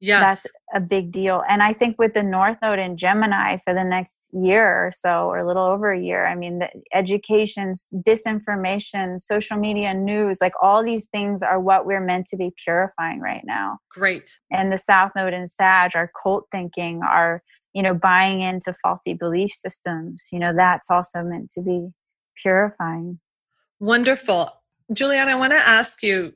Yes. 0.00 0.42
That's 0.42 0.54
a 0.74 0.80
big 0.80 1.12
deal. 1.12 1.42
And 1.48 1.62
I 1.62 1.72
think 1.72 1.98
with 1.98 2.12
the 2.12 2.22
North 2.22 2.58
Node 2.60 2.78
in 2.78 2.96
Gemini 2.96 3.58
for 3.64 3.72
the 3.72 3.84
next 3.84 4.28
year 4.32 4.66
or 4.66 4.92
so, 4.94 5.30
or 5.30 5.38
a 5.38 5.46
little 5.46 5.64
over 5.64 5.92
a 5.92 6.00
year, 6.00 6.26
I 6.26 6.34
mean, 6.34 6.58
the 6.58 6.68
education, 6.92 7.72
disinformation, 8.06 9.20
social 9.20 9.56
media 9.56 9.94
news, 9.94 10.38
like 10.42 10.52
all 10.60 10.84
these 10.84 11.06
things 11.06 11.42
are 11.42 11.58
what 11.58 11.86
we're 11.86 12.04
meant 12.04 12.26
to 12.26 12.36
be 12.36 12.52
purifying 12.62 13.20
right 13.20 13.44
now. 13.46 13.78
Great. 13.90 14.38
And 14.52 14.70
the 14.70 14.78
South 14.78 15.12
Node 15.16 15.32
in 15.32 15.46
Sag, 15.46 15.92
our 15.94 16.10
cult 16.22 16.48
thinking, 16.52 17.00
our, 17.02 17.42
you 17.72 17.82
know, 17.82 17.94
buying 17.94 18.42
into 18.42 18.74
faulty 18.82 19.14
belief 19.14 19.52
systems, 19.52 20.26
you 20.30 20.38
know, 20.38 20.52
that's 20.54 20.90
also 20.90 21.22
meant 21.22 21.50
to 21.54 21.62
be 21.62 21.88
purifying. 22.36 23.20
Wonderful. 23.80 24.52
Juliana, 24.92 25.32
I 25.32 25.34
want 25.36 25.52
to 25.52 25.58
ask 25.58 26.02
you 26.02 26.34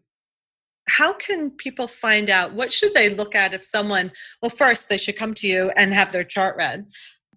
how 0.88 1.12
can 1.12 1.51
people 1.51 1.87
find 1.87 2.31
out 2.31 2.55
what 2.55 2.72
should 2.72 2.94
they 2.94 3.11
look 3.11 3.35
at 3.35 3.55
if 3.55 3.62
someone 3.62 4.11
well 4.42 4.51
first 4.51 4.88
they 4.88 4.96
should 4.96 5.16
come 5.16 5.35
to 5.35 5.46
you 5.46 5.70
and 5.77 5.92
have 5.92 6.12
their 6.12 6.24
chart 6.24 6.57
read. 6.57 6.87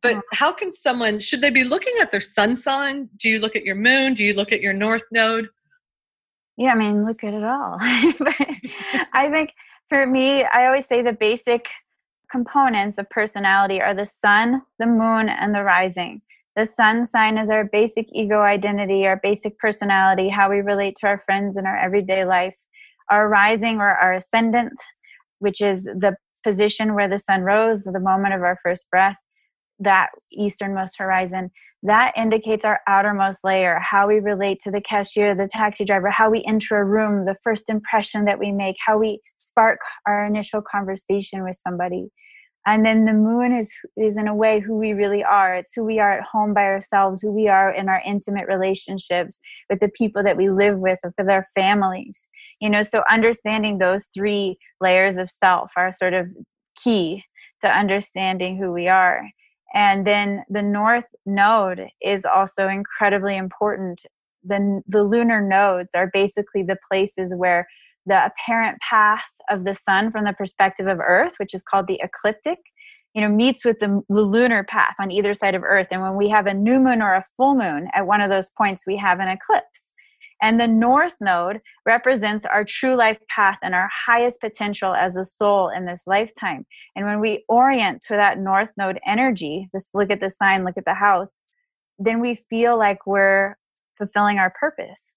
But 0.02 0.14
uh-huh. 0.14 0.22
how 0.34 0.52
can 0.52 0.74
someone 0.74 1.20
should 1.20 1.42
they 1.42 1.52
be 1.52 1.64
looking 1.64 1.94
at 2.02 2.12
their 2.12 2.22
sun 2.22 2.56
sign? 2.56 3.10
Do 3.18 3.30
you 3.30 3.40
look 3.40 3.56
at 3.56 3.64
your 3.64 3.76
moon? 3.76 4.14
Do 4.14 4.26
you 4.26 4.34
look 4.34 4.52
at 4.52 4.62
your 4.62 4.74
north 4.74 5.04
node? 5.12 5.50
Yeah 6.58 6.74
i 6.74 6.76
mean 6.76 7.06
look 7.06 7.24
at 7.24 7.34
it 7.34 7.44
all. 7.44 7.78
I 9.14 9.30
think 9.32 9.52
for 9.90 10.06
me 10.06 10.44
i 10.44 10.66
always 10.66 10.86
say 10.86 11.02
the 11.02 11.14
basic 11.14 11.68
components 12.32 12.98
of 12.98 13.10
personality 13.10 13.82
are 13.82 13.94
the 13.94 14.06
sun 14.06 14.62
the 14.80 14.86
moon 14.86 15.30
and 15.30 15.54
the 15.54 15.64
rising. 15.64 16.22
The 16.56 16.66
sun 16.66 17.06
sign 17.06 17.38
is 17.38 17.50
our 17.50 17.64
basic 17.64 18.08
ego 18.14 18.42
identity 18.42 19.06
our 19.06 19.20
basic 19.22 19.58
personality 19.60 20.30
how 20.30 20.50
we 20.50 20.62
relate 20.62 20.96
to 20.98 21.08
our 21.08 21.24
friends 21.26 21.58
in 21.58 21.66
our 21.66 21.78
everyday 21.78 22.26
life 22.26 22.56
our 23.12 23.30
rising 23.30 23.78
or 23.78 23.90
our 23.90 24.14
ascendant, 24.14 24.74
which 25.40 25.62
is 25.62 25.84
the 25.84 26.16
position 26.44 26.96
where 26.96 27.08
the 27.08 27.20
sun 27.20 27.42
rose, 27.42 27.84
the 27.84 28.00
moment 28.00 28.34
of 28.34 28.42
our 28.42 28.58
first 28.64 28.90
breath, 28.90 29.18
that 29.80 30.10
easternmost 30.34 30.96
horizon. 30.98 31.52
that 31.84 32.14
indicates 32.16 32.64
our 32.64 32.80
outermost 32.88 33.40
layer, 33.44 33.80
how 33.80 34.08
we 34.08 34.20
relate 34.20 34.60
to 34.64 34.72
the 34.72 34.82
cashier, 34.82 35.34
the 35.34 35.50
taxi 35.52 35.84
driver, 35.84 36.12
how 36.12 36.30
we 36.30 36.44
enter 36.48 36.78
a 36.78 36.86
room, 36.86 37.26
the 37.26 37.38
first 37.44 37.70
impression 37.70 38.26
that 38.26 38.40
we 38.40 38.52
make, 38.52 38.76
how 38.86 38.98
we 38.98 39.20
spark 39.38 39.80
our 40.06 40.26
initial 40.26 40.62
conversation 40.62 41.44
with 41.44 41.56
somebody. 41.56 42.10
And 42.68 42.86
then 42.86 43.06
the 43.06 43.14
moon 43.14 43.52
is 43.58 43.72
is 43.98 44.18
in 44.18 44.28
a 44.28 44.36
way 44.36 44.60
who 44.60 44.78
we 44.78 44.94
really 44.94 45.24
are. 45.24 45.56
It's 45.56 45.72
who 45.76 45.84
we 45.84 45.98
are 45.98 46.20
at 46.20 46.24
home 46.32 46.54
by 46.54 46.66
ourselves, 46.66 47.20
who 47.20 47.32
we 47.32 47.48
are 47.48 47.74
in 47.74 47.90
our 47.90 48.04
intimate 48.06 48.48
relationships 48.48 49.40
with 49.68 49.80
the 49.80 49.90
people 49.90 50.22
that 50.22 50.38
we 50.38 50.52
live 50.52 50.78
with, 50.78 51.00
with 51.18 51.28
our 51.28 51.46
families. 51.56 52.30
You 52.62 52.70
know, 52.70 52.84
so 52.84 53.04
understanding 53.12 53.80
those 53.80 54.08
three 54.14 54.58
layers 54.80 55.18
of 55.18 55.30
self 55.44 55.72
are 55.76 55.92
sort 55.92 56.14
of 56.14 56.28
key 56.82 57.24
to 57.64 57.76
understanding 57.76 58.58
who 58.58 58.72
we 58.72 58.88
are. 58.88 59.24
And 59.74 60.06
then 60.06 60.44
the 60.50 60.62
north 60.62 61.06
node 61.26 61.88
is 62.02 62.26
also 62.26 62.68
incredibly 62.68 63.36
important. 63.36 64.04
The, 64.44 64.82
the 64.88 65.04
lunar 65.04 65.42
nodes 65.42 65.90
are 65.96 66.10
basically 66.14 66.64
the 66.64 66.78
places 66.92 67.34
where 67.36 67.68
the 68.06 68.26
apparent 68.26 68.80
path 68.88 69.20
of 69.50 69.64
the 69.64 69.76
sun 69.76 70.12
from 70.12 70.26
the 70.26 70.34
perspective 70.34 70.88
of 70.88 71.00
Earth, 71.00 71.34
which 71.38 71.54
is 71.54 71.64
called 71.64 71.88
the 71.88 72.02
ecliptic, 72.04 72.58
you 73.14 73.22
know, 73.22 73.30
meets 73.30 73.64
with 73.64 73.80
the, 73.80 74.02
the 74.10 74.22
lunar 74.22 74.64
path 74.64 74.96
on 75.00 75.12
either 75.12 75.34
side 75.34 75.56
of 75.56 75.64
Earth. 75.64 75.88
And 75.92 76.02
when 76.02 76.16
we 76.16 76.30
have 76.30 76.48
a 76.48 76.54
new 76.54 76.80
moon 76.80 77.02
or 77.02 77.14
a 77.14 77.26
full 77.38 77.56
moon 77.56 77.90
at 77.94 78.08
one 78.08 78.22
of 78.22 78.30
those 78.30 78.50
points, 78.58 78.84
we 78.88 78.98
have 78.98 79.20
an 79.20 79.28
eclipse. 79.28 79.91
And 80.42 80.60
the 80.60 80.68
north 80.68 81.16
node 81.22 81.62
represents 81.86 82.46
our 82.46 82.66
true 82.66 82.96
life 82.96 83.20
path 83.34 83.60
and 83.62 83.76
our 83.76 83.90
highest 84.08 84.42
potential 84.42 84.94
as 84.94 85.16
a 85.16 85.24
soul 85.24 85.70
in 85.70 85.86
this 85.86 86.04
lifetime. 86.08 86.66
And 86.96 87.06
when 87.06 87.20
we 87.20 87.46
orient 87.48 88.02
to 88.08 88.16
that 88.16 88.40
north 88.40 88.72
node 88.76 89.00
energy, 89.06 89.70
just 89.72 89.94
look 89.94 90.10
at 90.10 90.20
the 90.20 90.32
sign, 90.32 90.64
look 90.64 90.78
at 90.78 90.86
the 90.86 90.96
house, 90.96 91.38
then 92.00 92.20
we 92.20 92.36
feel 92.50 92.78
like 92.78 93.06
we're 93.06 93.56
fulfilling 93.98 94.40
our 94.40 94.50
purpose. 94.60 95.14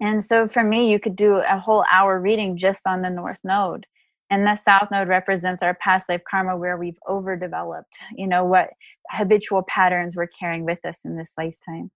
And 0.00 0.22
so 0.22 0.46
for 0.46 0.62
me, 0.62 0.90
you 0.90 1.00
could 1.00 1.16
do 1.16 1.36
a 1.36 1.58
whole 1.58 1.84
hour 1.90 2.20
reading 2.20 2.58
just 2.58 2.82
on 2.86 3.00
the 3.00 3.10
north 3.10 3.38
node. 3.42 3.86
And 4.30 4.46
the 4.46 4.56
south 4.56 4.90
node 4.90 5.08
represents 5.08 5.62
our 5.62 5.74
past 5.74 6.06
life 6.06 6.20
karma 6.30 6.54
where 6.54 6.76
we've 6.76 6.98
overdeveloped, 7.08 7.96
you 8.14 8.26
know, 8.26 8.44
what 8.44 8.68
habitual 9.10 9.62
patterns 9.62 10.14
we're 10.14 10.26
carrying 10.26 10.66
with 10.66 10.84
us 10.84 11.00
in 11.02 11.16
this 11.16 11.32
lifetime 11.38 11.90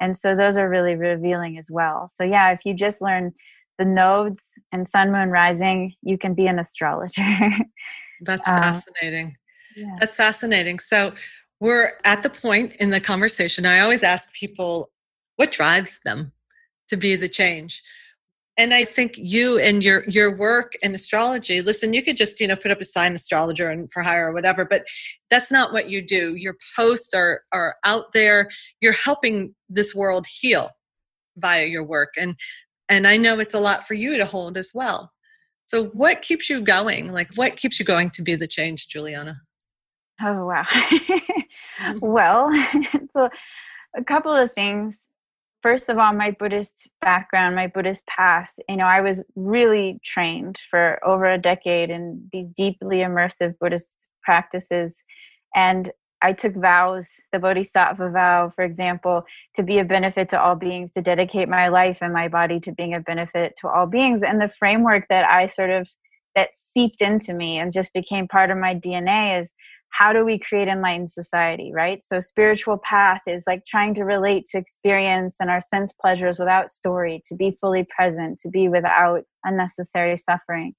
and 0.00 0.16
so 0.16 0.34
those 0.34 0.56
are 0.56 0.68
really 0.68 0.94
revealing 0.94 1.58
as 1.58 1.68
well. 1.70 2.08
So 2.08 2.24
yeah 2.24 2.52
if 2.52 2.64
you 2.64 2.74
just 2.74 3.00
learn 3.00 3.32
the 3.78 3.84
nodes 3.84 4.52
and 4.72 4.88
sun 4.88 5.12
moon 5.12 5.30
rising 5.30 5.94
you 6.02 6.18
can 6.18 6.34
be 6.34 6.46
an 6.46 6.58
astrologer. 6.58 7.22
That's 8.22 8.48
uh, 8.48 8.62
fascinating. 8.62 9.36
yeah. 9.76 9.96
that's 10.00 10.16
fascinating. 10.16 10.78
So 10.78 11.12
we're 11.60 11.92
at 12.04 12.22
the 12.22 12.30
point 12.30 12.72
in 12.78 12.90
the 12.90 13.00
conversation 13.00 13.66
i 13.66 13.80
always 13.80 14.02
ask 14.02 14.30
people 14.32 14.90
what 15.36 15.52
drives 15.52 16.00
them 16.04 16.32
to 16.88 16.96
be 16.96 17.16
the 17.16 17.28
change 17.28 17.82
and 18.56 18.72
i 18.74 18.84
think 18.84 19.12
you 19.16 19.58
and 19.58 19.82
your 19.82 20.04
your 20.08 20.36
work 20.36 20.72
in 20.82 20.94
astrology 20.94 21.60
listen 21.62 21.92
you 21.92 22.02
could 22.02 22.16
just 22.16 22.40
you 22.40 22.46
know 22.46 22.56
put 22.56 22.70
up 22.70 22.80
a 22.80 22.84
sign 22.84 23.14
astrologer 23.14 23.70
and 23.70 23.92
for 23.92 24.02
hire 24.02 24.30
or 24.30 24.32
whatever 24.32 24.64
but 24.64 24.84
that's 25.30 25.50
not 25.50 25.72
what 25.72 25.88
you 25.88 26.06
do. 26.06 26.34
Your 26.34 26.56
posts 26.74 27.14
are 27.14 27.42
are 27.52 27.76
out 27.84 28.12
there. 28.12 28.48
You're 28.80 28.92
helping 28.92 29.54
this 29.68 29.94
world 29.94 30.26
heal 30.26 30.70
via 31.36 31.66
your 31.66 31.84
work. 31.84 32.10
And 32.16 32.36
and 32.88 33.06
i 33.06 33.16
know 33.16 33.40
it's 33.40 33.54
a 33.54 33.60
lot 33.60 33.86
for 33.86 33.94
you 33.94 34.16
to 34.16 34.26
hold 34.26 34.56
as 34.56 34.70
well. 34.74 35.12
So 35.66 35.86
what 35.86 36.22
keeps 36.22 36.48
you 36.48 36.60
going? 36.62 37.12
Like 37.12 37.30
what 37.34 37.56
keeps 37.56 37.78
you 37.80 37.84
going 37.84 38.10
to 38.10 38.22
be 38.22 38.36
the 38.36 38.46
change 38.46 38.88
juliana? 38.88 39.40
Oh 40.22 40.46
wow. 40.46 40.66
Mm-hmm. 41.80 41.98
Well 42.00 42.50
so 43.12 43.28
a 43.96 44.04
couple 44.04 44.32
of 44.32 44.52
things 44.52 45.10
first 45.66 45.88
of 45.88 45.98
all, 45.98 46.12
my 46.12 46.30
Buddhist 46.30 46.88
background, 47.00 47.56
my 47.56 47.66
Buddhist 47.66 48.06
path, 48.06 48.52
you 48.68 48.76
know, 48.76 48.84
I 48.84 49.00
was 49.00 49.20
really 49.34 49.98
trained 50.04 50.60
for 50.70 51.00
over 51.04 51.24
a 51.24 51.38
decade 51.38 51.90
in 51.90 52.28
these 52.32 52.46
deeply 52.56 52.98
immersive 52.98 53.54
Buddhist 53.58 53.92
practices. 54.22 55.02
And 55.56 55.90
I 56.22 56.34
took 56.34 56.54
vows, 56.54 57.08
the 57.32 57.40
Bodhisattva 57.40 58.10
vow, 58.10 58.48
for 58.54 58.62
example, 58.62 59.24
to 59.56 59.64
be 59.64 59.80
a 59.80 59.84
benefit 59.84 60.28
to 60.28 60.40
all 60.40 60.54
beings, 60.54 60.92
to 60.92 61.02
dedicate 61.02 61.48
my 61.48 61.66
life 61.66 61.98
and 62.00 62.12
my 62.12 62.28
body 62.28 62.60
to 62.60 62.70
being 62.70 62.94
a 62.94 63.00
benefit 63.00 63.54
to 63.60 63.68
all 63.68 63.86
beings. 63.86 64.22
And 64.22 64.40
the 64.40 64.48
framework 64.48 65.06
that 65.08 65.24
I 65.24 65.48
sort 65.48 65.70
of 65.70 65.88
that 66.36 66.50
seeped 66.54 67.02
into 67.02 67.34
me 67.34 67.58
and 67.58 67.72
just 67.72 67.92
became 67.92 68.28
part 68.28 68.52
of 68.52 68.58
my 68.58 68.76
DNA 68.76 69.40
is 69.40 69.52
how 69.96 70.12
do 70.12 70.24
we 70.24 70.38
create 70.38 70.68
enlightened 70.68 71.10
society 71.10 71.70
right? 71.72 72.02
So 72.02 72.20
spiritual 72.20 72.78
path 72.78 73.22
is 73.26 73.44
like 73.46 73.64
trying 73.66 73.94
to 73.94 74.04
relate 74.04 74.46
to 74.50 74.58
experience 74.58 75.36
and 75.40 75.50
our 75.50 75.60
sense 75.60 75.92
pleasures 75.92 76.38
without 76.38 76.70
story 76.70 77.22
to 77.28 77.34
be 77.34 77.56
fully 77.60 77.86
present 77.96 78.38
to 78.40 78.50
be 78.50 78.68
without 78.68 79.22
unnecessary 79.44 80.16
suffering 80.16 80.74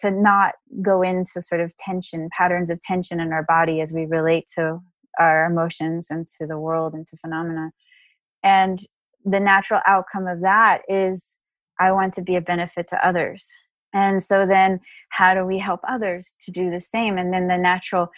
to 0.00 0.10
not 0.10 0.54
go 0.82 1.02
into 1.02 1.40
sort 1.40 1.60
of 1.60 1.76
tension 1.76 2.28
patterns 2.36 2.70
of 2.70 2.80
tension 2.80 3.20
in 3.20 3.32
our 3.32 3.44
body 3.44 3.80
as 3.80 3.92
we 3.92 4.04
relate 4.04 4.44
to 4.56 4.78
our 5.18 5.46
emotions 5.46 6.08
and 6.10 6.26
to 6.38 6.46
the 6.46 6.58
world 6.58 6.92
and 6.92 7.06
to 7.06 7.16
phenomena. 7.16 7.70
And 8.42 8.78
the 9.24 9.40
natural 9.40 9.80
outcome 9.86 10.26
of 10.26 10.40
that 10.42 10.82
is 10.88 11.38
i 11.80 11.90
want 11.90 12.14
to 12.14 12.22
be 12.22 12.36
a 12.36 12.40
benefit 12.40 12.88
to 12.88 13.06
others. 13.06 13.44
And 13.94 14.22
so 14.22 14.44
then 14.44 14.80
how 15.10 15.34
do 15.34 15.44
we 15.44 15.58
help 15.58 15.80
others 15.88 16.34
to 16.42 16.50
do 16.50 16.70
the 16.70 16.80
same? 16.80 17.16
And 17.16 17.32
then 17.32 17.48
the 17.48 17.56
natural 17.56 18.08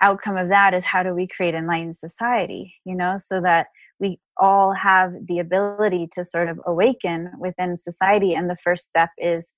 outcome 0.00 0.36
of 0.36 0.48
that 0.48 0.74
is 0.74 0.84
how 0.84 1.02
do 1.02 1.14
we 1.14 1.26
create 1.26 1.54
enlightened 1.54 1.96
society 1.96 2.74
you 2.84 2.94
know 2.94 3.16
so 3.18 3.40
that 3.40 3.68
we 3.98 4.18
all 4.36 4.74
have 4.74 5.12
the 5.26 5.38
ability 5.38 6.08
to 6.12 6.24
sort 6.24 6.48
of 6.48 6.60
awaken 6.66 7.32
within 7.38 7.78
society 7.78 8.34
and 8.34 8.50
the 8.50 8.56
first 8.62 8.86
step 8.86 9.10
is 9.18 9.54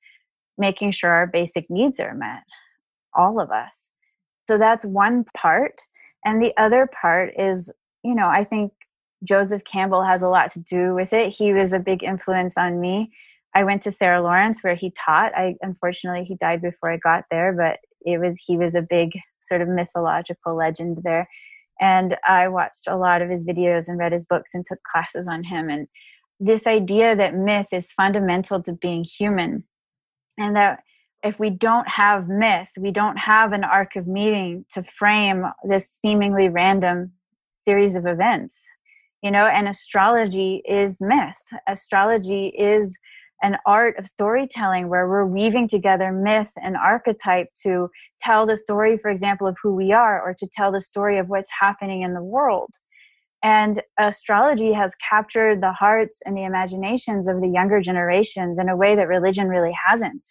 making 0.57 0.93
sure 0.93 1.11
our 1.11 1.27
basic 1.27 1.67
needs 1.69 1.99
are 1.99 2.15
met 2.15 2.43
all 3.15 3.41
of 3.41 3.51
us. 3.51 3.91
So 4.49 4.57
that's 4.59 4.85
one 4.85 5.25
part 5.37 5.83
and 6.25 6.43
the 6.43 6.53
other 6.57 6.89
part 7.01 7.33
is 7.39 7.71
you 8.03 8.15
know 8.15 8.29
i 8.29 8.43
think 8.43 8.73
joseph 9.23 9.63
campbell 9.65 10.03
has 10.03 10.23
a 10.23 10.29
lot 10.29 10.53
to 10.53 10.61
do 10.61 10.95
with 10.95 11.13
it. 11.13 11.35
He 11.35 11.53
was 11.53 11.73
a 11.73 11.79
big 11.79 12.03
influence 12.03 12.57
on 12.57 12.81
me. 12.81 13.13
I 13.55 13.65
went 13.65 13.83
to 13.83 13.93
sarah 13.93 14.23
lawrence 14.23 14.63
where 14.63 14.75
he 14.75 14.93
taught. 15.05 15.33
I 15.37 15.57
unfortunately 15.63 16.25
he 16.25 16.37
died 16.37 16.63
before 16.63 16.91
i 16.93 16.97
got 16.97 17.25
there 17.31 17.53
but 17.53 17.79
it 18.01 18.19
was 18.19 18.41
he 18.45 18.57
was 18.57 18.75
a 18.75 18.83
big 18.83 19.11
sort 19.49 19.63
of 19.63 19.69
mythological 19.69 20.55
legend 20.55 20.99
there. 21.03 21.29
And 21.81 22.17
I 22.27 22.49
watched 22.49 22.87
a 22.89 22.97
lot 22.97 23.23
of 23.23 23.31
his 23.31 23.47
videos 23.47 23.89
and 23.89 23.99
read 23.99 24.13
his 24.13 24.25
books 24.25 24.53
and 24.55 24.65
took 24.65 24.83
classes 24.83 25.27
on 25.27 25.45
him. 25.45 25.69
And 25.69 25.89
this 26.41 26.67
idea 26.67 27.17
that 27.17 27.35
myth 27.35 27.69
is 27.73 27.93
fundamental 27.93 28.63
to 28.63 28.73
being 28.73 29.05
human, 29.05 29.65
and 30.37 30.55
that 30.55 30.83
if 31.25 31.41
we 31.41 31.51
don't 31.51 31.89
have 31.89 32.29
myth, 32.29 32.69
we 32.79 32.93
don't 32.93 33.17
have 33.17 33.53
an 33.53 33.65
arc 33.65 33.97
of 33.97 34.07
meaning 34.07 34.65
to 34.75 34.85
frame 34.85 35.45
this 35.69 35.91
seemingly 35.91 36.49
random 36.49 37.13
series 37.67 37.97
of 37.97 38.07
events. 38.07 38.57
You 39.21 39.33
know, 39.33 39.47
and 39.47 39.67
astrology 39.67 40.63
is 40.65 41.01
myth. 41.01 41.43
Astrology 41.67 42.53
is 42.57 42.97
an 43.43 43.57
art 43.67 43.99
of 43.99 44.07
storytelling 44.07 44.89
where 44.89 45.09
we're 45.09 45.27
weaving 45.27 45.69
together 45.69 46.13
myth 46.13 46.53
and 46.61 46.77
archetype 46.77 47.49
to 47.63 47.89
tell 48.21 48.47
the 48.47 48.57
story, 48.57 48.99
for 48.99 49.11
example, 49.11 49.47
of 49.47 49.57
who 49.63 49.75
we 49.75 49.93
are 49.93 50.21
or 50.21 50.35
to 50.35 50.49
tell 50.53 50.73
the 50.73 50.81
story 50.81 51.19
of 51.19 51.29
what's 51.29 51.49
happening 51.61 52.03
in 52.03 52.15
the 52.15 52.23
world. 52.23 52.71
And 53.43 53.83
astrology 53.99 54.73
has 54.73 54.95
captured 55.09 55.61
the 55.63 55.73
hearts 55.73 56.19
and 56.25 56.37
the 56.37 56.43
imaginations 56.43 57.29
of 57.29 57.41
the 57.41 57.49
younger 57.49 57.81
generations 57.81 58.59
in 58.59 58.69
a 58.69 58.77
way 58.77 58.97
that 58.97 59.07
religion 59.07 59.49
really 59.49 59.75
hasn't. 59.87 60.23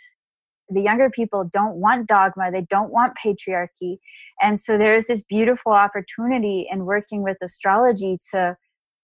The 0.70 0.82
younger 0.82 1.10
people 1.10 1.50
don't 1.50 1.76
want 1.76 2.08
dogma, 2.08 2.52
they 2.52 2.66
don't 2.70 2.92
want 2.92 3.18
patriarchy. 3.18 4.00
And 4.42 4.60
so 4.60 4.78
there's 4.78 5.08
this 5.08 5.24
beautiful 5.24 5.72
opportunity 5.72 6.68
in 6.70 6.86
working 6.86 7.24
with 7.24 7.38
astrology 7.42 8.18
to 8.32 8.58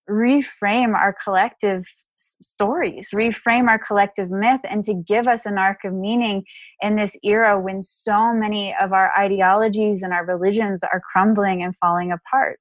reframe 0.09 0.93
our 0.93 1.15
collective 1.23 1.85
stories, 2.43 3.09
reframe 3.13 3.67
our 3.67 3.79
collective 3.79 4.29
myth, 4.29 4.61
and 4.69 4.83
to 4.85 4.93
give 4.93 5.27
us 5.27 5.45
an 5.45 5.57
arc 5.57 5.83
of 5.83 5.93
meaning 5.93 6.43
in 6.81 6.95
this 6.95 7.15
era 7.23 7.59
when 7.59 7.81
so 7.81 8.33
many 8.33 8.75
of 8.79 8.93
our 8.93 9.11
ideologies 9.17 10.03
and 10.03 10.13
our 10.13 10.25
religions 10.25 10.83
are 10.83 11.01
crumbling 11.11 11.63
and 11.63 11.75
falling 11.77 12.11
apart. 12.11 12.59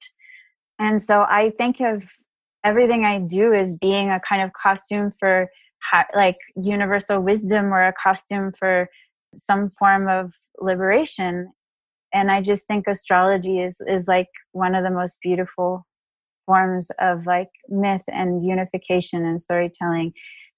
And 0.79 1.01
so 1.01 1.23
I 1.23 1.53
think 1.59 1.81
of 1.81 2.05
everything 2.65 3.05
I 3.05 3.19
do 3.19 3.53
as 3.53 3.77
being 3.77 4.11
a 4.11 4.21
kind 4.21 4.43
of 4.43 4.53
costume 4.53 5.13
for 5.19 5.49
like 6.15 6.37
universal 6.57 7.21
wisdom 7.21 7.73
or 7.73 7.87
a 7.87 7.95
costume 8.03 8.53
for 8.59 8.89
some 9.37 9.73
form 9.79 10.09
of 10.09 10.35
liberation 10.61 11.53
and 12.13 12.31
i 12.31 12.41
just 12.41 12.67
think 12.67 12.87
astrology 12.87 13.61
is 13.61 13.81
is 13.89 14.07
like 14.07 14.29
one 14.53 14.75
of 14.75 14.85
the 14.85 14.91
most 14.91 15.17
beautiful 15.23 15.87
forms 16.53 16.91
of 17.01 17.25
like 17.25 17.49
myth 17.69 18.03
and 18.09 18.45
unification 18.45 19.25
and 19.25 19.41
storytelling 19.41 20.13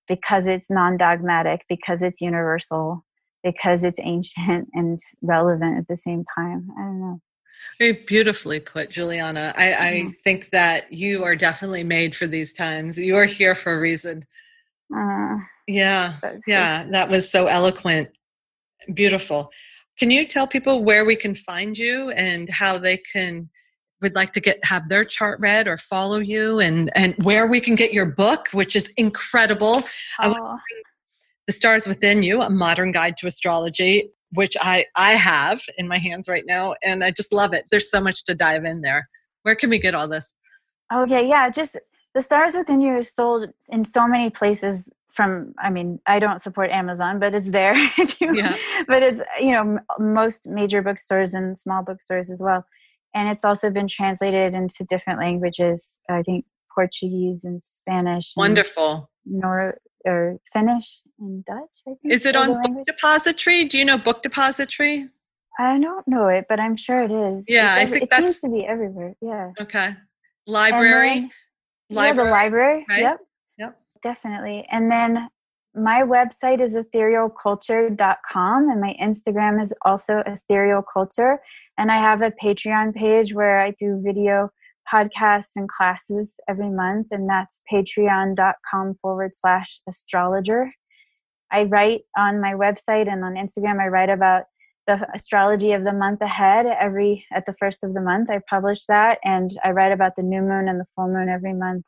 because 0.08 0.44
it's 0.44 0.68
non-dogmatic 0.68 1.60
because 1.68 2.02
it's 2.02 2.20
universal 2.20 3.04
because 3.44 3.84
it's 3.84 4.00
ancient 4.02 4.68
and 4.74 4.98
relevant 5.22 5.78
at 5.78 5.86
the 5.88 5.96
same 5.96 6.24
time 6.36 6.66
i 6.76 6.82
don't 6.82 7.00
know 7.00 7.20
Very 7.78 7.92
beautifully 7.92 8.60
put, 8.60 8.90
Juliana. 8.90 9.54
I, 9.56 9.66
mm-hmm. 9.66 10.08
I, 10.08 10.14
think 10.24 10.50
that 10.50 10.92
you 10.92 11.22
are 11.24 11.36
definitely 11.36 11.84
made 11.84 12.14
for 12.14 12.26
these 12.26 12.52
times. 12.52 12.98
You 12.98 13.16
are 13.16 13.24
here 13.24 13.54
for 13.54 13.72
a 13.72 13.80
reason. 13.80 14.26
Uh, 14.94 15.36
yeah. 15.66 16.18
Yeah. 16.46 16.84
That 16.90 17.08
was 17.08 17.30
so 17.30 17.46
eloquent. 17.46 18.08
Beautiful. 18.92 19.50
Can 19.98 20.10
you 20.10 20.26
tell 20.26 20.46
people 20.46 20.84
where 20.84 21.04
we 21.04 21.16
can 21.16 21.34
find 21.34 21.78
you 21.78 22.10
and 22.10 22.50
how 22.50 22.78
they 22.78 22.98
can 23.12 23.48
would 24.02 24.14
like 24.14 24.32
to 24.34 24.40
get 24.40 24.58
have 24.64 24.88
their 24.88 25.04
chart 25.04 25.40
read 25.40 25.66
or 25.66 25.78
follow 25.78 26.18
you 26.18 26.60
and 26.60 26.90
and 26.94 27.14
where 27.22 27.46
we 27.46 27.60
can 27.60 27.74
get 27.74 27.92
your 27.92 28.06
book, 28.06 28.48
which 28.52 28.76
is 28.76 28.88
incredible. 28.96 29.82
Oh. 30.22 30.58
The 31.46 31.52
Stars 31.52 31.86
Within 31.86 32.22
You, 32.22 32.40
a 32.40 32.48
modern 32.48 32.90
guide 32.90 33.18
to 33.18 33.26
astrology 33.26 34.10
which 34.34 34.56
I 34.60 34.86
I 34.96 35.12
have 35.12 35.62
in 35.78 35.88
my 35.88 35.98
hands 35.98 36.28
right 36.28 36.44
now, 36.46 36.74
and 36.82 37.02
I 37.02 37.10
just 37.10 37.32
love 37.32 37.54
it. 37.54 37.66
There's 37.70 37.90
so 37.90 38.00
much 38.00 38.24
to 38.24 38.34
dive 38.34 38.64
in 38.64 38.82
there. 38.82 39.08
Where 39.42 39.54
can 39.54 39.70
we 39.70 39.78
get 39.78 39.94
all 39.94 40.08
this? 40.08 40.34
Oh, 40.92 41.02
okay, 41.02 41.26
yeah, 41.26 41.48
just 41.50 41.78
the 42.14 42.22
stars 42.22 42.54
within 42.54 42.80
you 42.80 42.98
is 42.98 43.12
sold 43.12 43.48
in 43.70 43.84
so 43.84 44.06
many 44.06 44.30
places. 44.30 44.90
From 45.12 45.54
I 45.62 45.70
mean, 45.70 46.00
I 46.06 46.18
don't 46.18 46.40
support 46.40 46.70
Amazon, 46.70 47.20
but 47.20 47.34
it's 47.34 47.50
there. 47.50 47.74
yeah. 48.20 48.56
But 48.88 49.02
it's 49.04 49.20
you 49.40 49.52
know 49.52 49.78
most 49.98 50.48
major 50.48 50.82
bookstores 50.82 51.34
and 51.34 51.56
small 51.56 51.84
bookstores 51.84 52.30
as 52.30 52.42
well, 52.42 52.66
and 53.14 53.28
it's 53.28 53.44
also 53.44 53.70
been 53.70 53.88
translated 53.88 54.54
into 54.54 54.84
different 54.84 55.18
languages. 55.18 55.98
I 56.10 56.22
think 56.22 56.44
Portuguese 56.74 57.44
and 57.44 57.62
Spanish. 57.62 58.32
And 58.36 58.42
Wonderful. 58.42 59.10
Nor 59.24 59.78
or 60.04 60.38
Finnish 60.52 61.00
and 61.18 61.44
Dutch. 61.44 61.82
I 61.88 61.92
think. 62.02 62.12
Is 62.12 62.26
it 62.26 62.36
on 62.36 62.60
Book 62.62 62.84
Depository? 62.86 63.64
Do 63.64 63.78
you 63.78 63.84
know 63.84 63.96
Book 63.96 64.22
Depository? 64.22 65.08
I 65.58 65.78
don't 65.78 66.06
know 66.08 66.28
it, 66.28 66.46
but 66.48 66.58
I'm 66.58 66.76
sure 66.76 67.02
it 67.02 67.12
is. 67.12 67.44
Yeah, 67.48 67.76
it's 67.78 67.88
I 67.88 67.90
think 67.90 68.02
it 68.04 68.10
that's, 68.10 68.22
seems 68.22 68.40
to 68.40 68.50
be 68.50 68.66
everywhere. 68.66 69.14
Yeah. 69.22 69.52
Okay. 69.60 69.94
Library. 70.46 71.20
Then, 71.20 71.30
library. 71.90 72.16
Yeah, 72.18 72.24
the 72.24 72.30
library. 72.30 72.86
Right? 72.88 73.00
Yep. 73.02 73.18
Yep. 73.58 73.80
Definitely. 74.02 74.66
And 74.70 74.90
then 74.90 75.28
my 75.74 76.02
website 76.02 76.60
is 76.60 76.74
etherealculture.com 76.74 78.70
and 78.70 78.80
my 78.80 78.94
Instagram 79.02 79.60
is 79.60 79.74
also 79.82 80.22
etherealculture. 80.26 81.38
And 81.76 81.90
I 81.90 81.96
have 81.96 82.22
a 82.22 82.30
Patreon 82.30 82.94
page 82.94 83.34
where 83.34 83.60
I 83.60 83.72
do 83.72 84.00
video 84.02 84.50
podcasts 84.92 85.56
and 85.56 85.68
classes 85.68 86.34
every 86.48 86.70
month, 86.70 87.08
and 87.10 87.28
that's 87.28 87.60
patreon.com 87.72 88.96
forward 89.00 89.34
slash 89.34 89.80
astrologer. 89.88 90.70
I 91.50 91.64
write 91.64 92.02
on 92.16 92.40
my 92.40 92.52
website 92.52 93.10
and 93.10 93.24
on 93.24 93.34
Instagram, 93.34 93.80
I 93.80 93.88
write 93.88 94.10
about 94.10 94.44
the 94.86 95.06
astrology 95.14 95.72
of 95.72 95.84
the 95.84 95.92
month 95.92 96.20
ahead 96.20 96.66
every 96.66 97.24
at 97.32 97.46
the 97.46 97.54
first 97.58 97.82
of 97.82 97.94
the 97.94 98.02
month 98.02 98.28
i 98.28 98.38
publish 98.50 98.84
that 98.84 99.18
and 99.24 99.58
i 99.64 99.70
write 99.70 99.92
about 99.92 100.14
the 100.14 100.22
new 100.22 100.42
moon 100.42 100.68
and 100.68 100.78
the 100.78 100.84
full 100.94 101.08
moon 101.08 101.30
every 101.30 101.54
month 101.54 101.86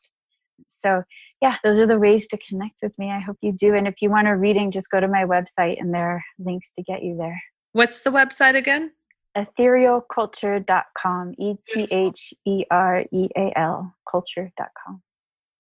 so 0.68 1.02
yeah 1.40 1.56
those 1.64 1.78
are 1.78 1.86
the 1.86 1.98
ways 1.98 2.26
to 2.26 2.38
connect 2.38 2.78
with 2.82 2.98
me 2.98 3.10
i 3.10 3.20
hope 3.20 3.36
you 3.40 3.52
do 3.52 3.74
and 3.74 3.86
if 3.86 3.96
you 4.00 4.10
want 4.10 4.28
a 4.28 4.36
reading 4.36 4.70
just 4.70 4.90
go 4.90 5.00
to 5.00 5.08
my 5.08 5.24
website 5.24 5.80
and 5.80 5.92
there 5.92 6.08
are 6.08 6.22
links 6.38 6.70
to 6.76 6.82
get 6.82 7.02
you 7.02 7.16
there 7.16 7.40
what's 7.72 8.00
the 8.00 8.10
website 8.10 8.56
again 8.56 8.90
etherealculture.com, 9.36 11.34
E 11.38 11.54
T 11.68 11.86
H 11.90 12.34
E 12.46 12.64
R 12.70 13.04
E 13.12 13.28
A 13.36 13.52
L, 13.56 13.94
culture.com. 14.10 15.02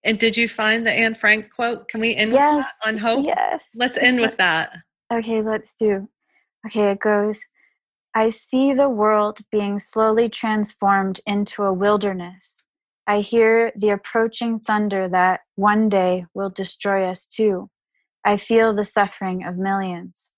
And 0.02 0.18
did 0.18 0.36
you 0.36 0.48
find 0.48 0.86
the 0.86 0.92
Anne 0.92 1.14
Frank 1.14 1.52
quote? 1.54 1.88
Can 1.88 2.00
we 2.00 2.14
end 2.14 2.32
yes, 2.32 2.66
on 2.86 2.96
hope? 2.96 3.26
Yes. 3.26 3.62
Let's 3.74 3.98
end 3.98 4.20
with 4.20 4.36
that. 4.38 4.76
Okay, 5.12 5.42
let's 5.42 5.70
do. 5.78 6.08
Okay, 6.66 6.92
it 6.92 7.00
goes 7.00 7.38
I 8.14 8.30
see 8.30 8.72
the 8.72 8.88
world 8.88 9.40
being 9.52 9.78
slowly 9.78 10.30
transformed 10.30 11.20
into 11.26 11.64
a 11.64 11.72
wilderness. 11.72 12.62
I 13.06 13.20
hear 13.20 13.72
the 13.76 13.90
approaching 13.90 14.60
thunder 14.60 15.08
that 15.08 15.40
one 15.54 15.88
day 15.88 16.26
will 16.34 16.50
destroy 16.50 17.08
us 17.08 17.26
too. 17.26 17.70
I 18.24 18.36
feel 18.36 18.74
the 18.74 18.84
suffering 18.84 19.44
of 19.44 19.56
millions. 19.56 20.30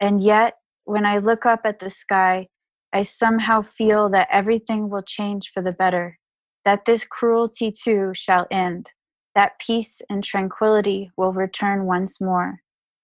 And 0.00 0.20
yet, 0.20 0.54
when 0.84 1.06
I 1.06 1.18
look 1.18 1.46
up 1.46 1.60
at 1.64 1.78
the 1.78 1.90
sky, 1.90 2.48
I 2.92 3.02
somehow 3.02 3.62
feel 3.62 4.08
that 4.10 4.28
everything 4.30 4.90
will 4.90 5.02
change 5.02 5.52
for 5.54 5.62
the 5.62 5.72
better, 5.72 6.18
that 6.64 6.84
this 6.84 7.04
cruelty 7.04 7.70
too 7.72 8.12
shall 8.14 8.46
end, 8.50 8.90
that 9.34 9.58
peace 9.60 10.00
and 10.10 10.24
tranquility 10.24 11.10
will 11.16 11.32
return 11.32 11.84
once 11.84 12.20
more. 12.20 12.60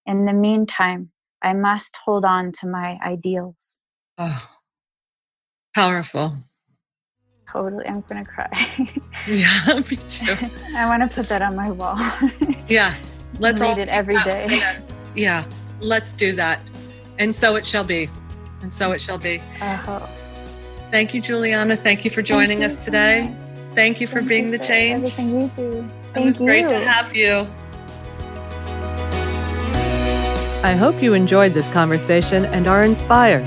In 0.06 0.24
the 0.24 0.32
meantime, 0.32 1.10
I 1.42 1.52
must 1.52 1.96
hold 2.04 2.24
on 2.24 2.52
to 2.60 2.66
my 2.66 2.98
ideals. 3.04 3.74
Oh, 4.18 4.48
powerful. 5.74 6.38
Totally. 7.52 7.86
I'm 7.86 8.00
going 8.02 8.24
to 8.24 8.30
cry. 8.30 8.90
yeah, 9.28 9.74
me 9.90 9.96
too. 10.08 10.36
I 10.74 10.86
want 10.86 11.02
to 11.02 11.14
put 11.14 11.26
that 11.26 11.42
on 11.42 11.54
my 11.54 11.70
wall. 11.70 11.98
yes. 12.68 13.18
Let's 13.38 13.60
read 13.60 13.70
all 13.70 13.78
it 13.78 13.88
every 13.88 14.16
day. 14.22 14.76
Yeah, 15.14 15.44
let's 15.80 16.12
do 16.12 16.34
that. 16.36 16.60
And 17.18 17.34
so 17.34 17.56
it 17.56 17.66
shall 17.66 17.84
be 17.84 18.08
and 18.62 18.72
so 18.72 18.92
it 18.92 19.00
shall 19.00 19.18
be. 19.18 19.42
Uh-huh. 19.60 20.06
Thank 20.90 21.14
you, 21.14 21.20
Juliana. 21.20 21.76
Thank 21.76 22.04
you 22.04 22.10
for 22.10 22.22
joining 22.22 22.60
Thank 22.60 22.78
us 22.78 22.84
today. 22.84 23.34
So 23.48 23.74
Thank 23.74 24.00
you 24.00 24.06
for 24.06 24.18
Thank 24.18 24.28
being 24.28 24.44
you 24.46 24.50
the 24.52 24.58
for 24.58 24.64
change. 24.64 24.96
Everything 24.96 25.40
you 25.40 25.50
do. 25.56 25.90
Thank 26.12 26.16
it 26.16 26.24
was 26.24 26.40
you. 26.40 26.46
great 26.46 26.68
to 26.68 26.78
have 26.78 27.14
you. 27.14 27.46
I 30.64 30.76
hope 30.76 31.02
you 31.02 31.14
enjoyed 31.14 31.54
this 31.54 31.68
conversation 31.70 32.44
and 32.46 32.68
are 32.68 32.82
inspired. 32.84 33.46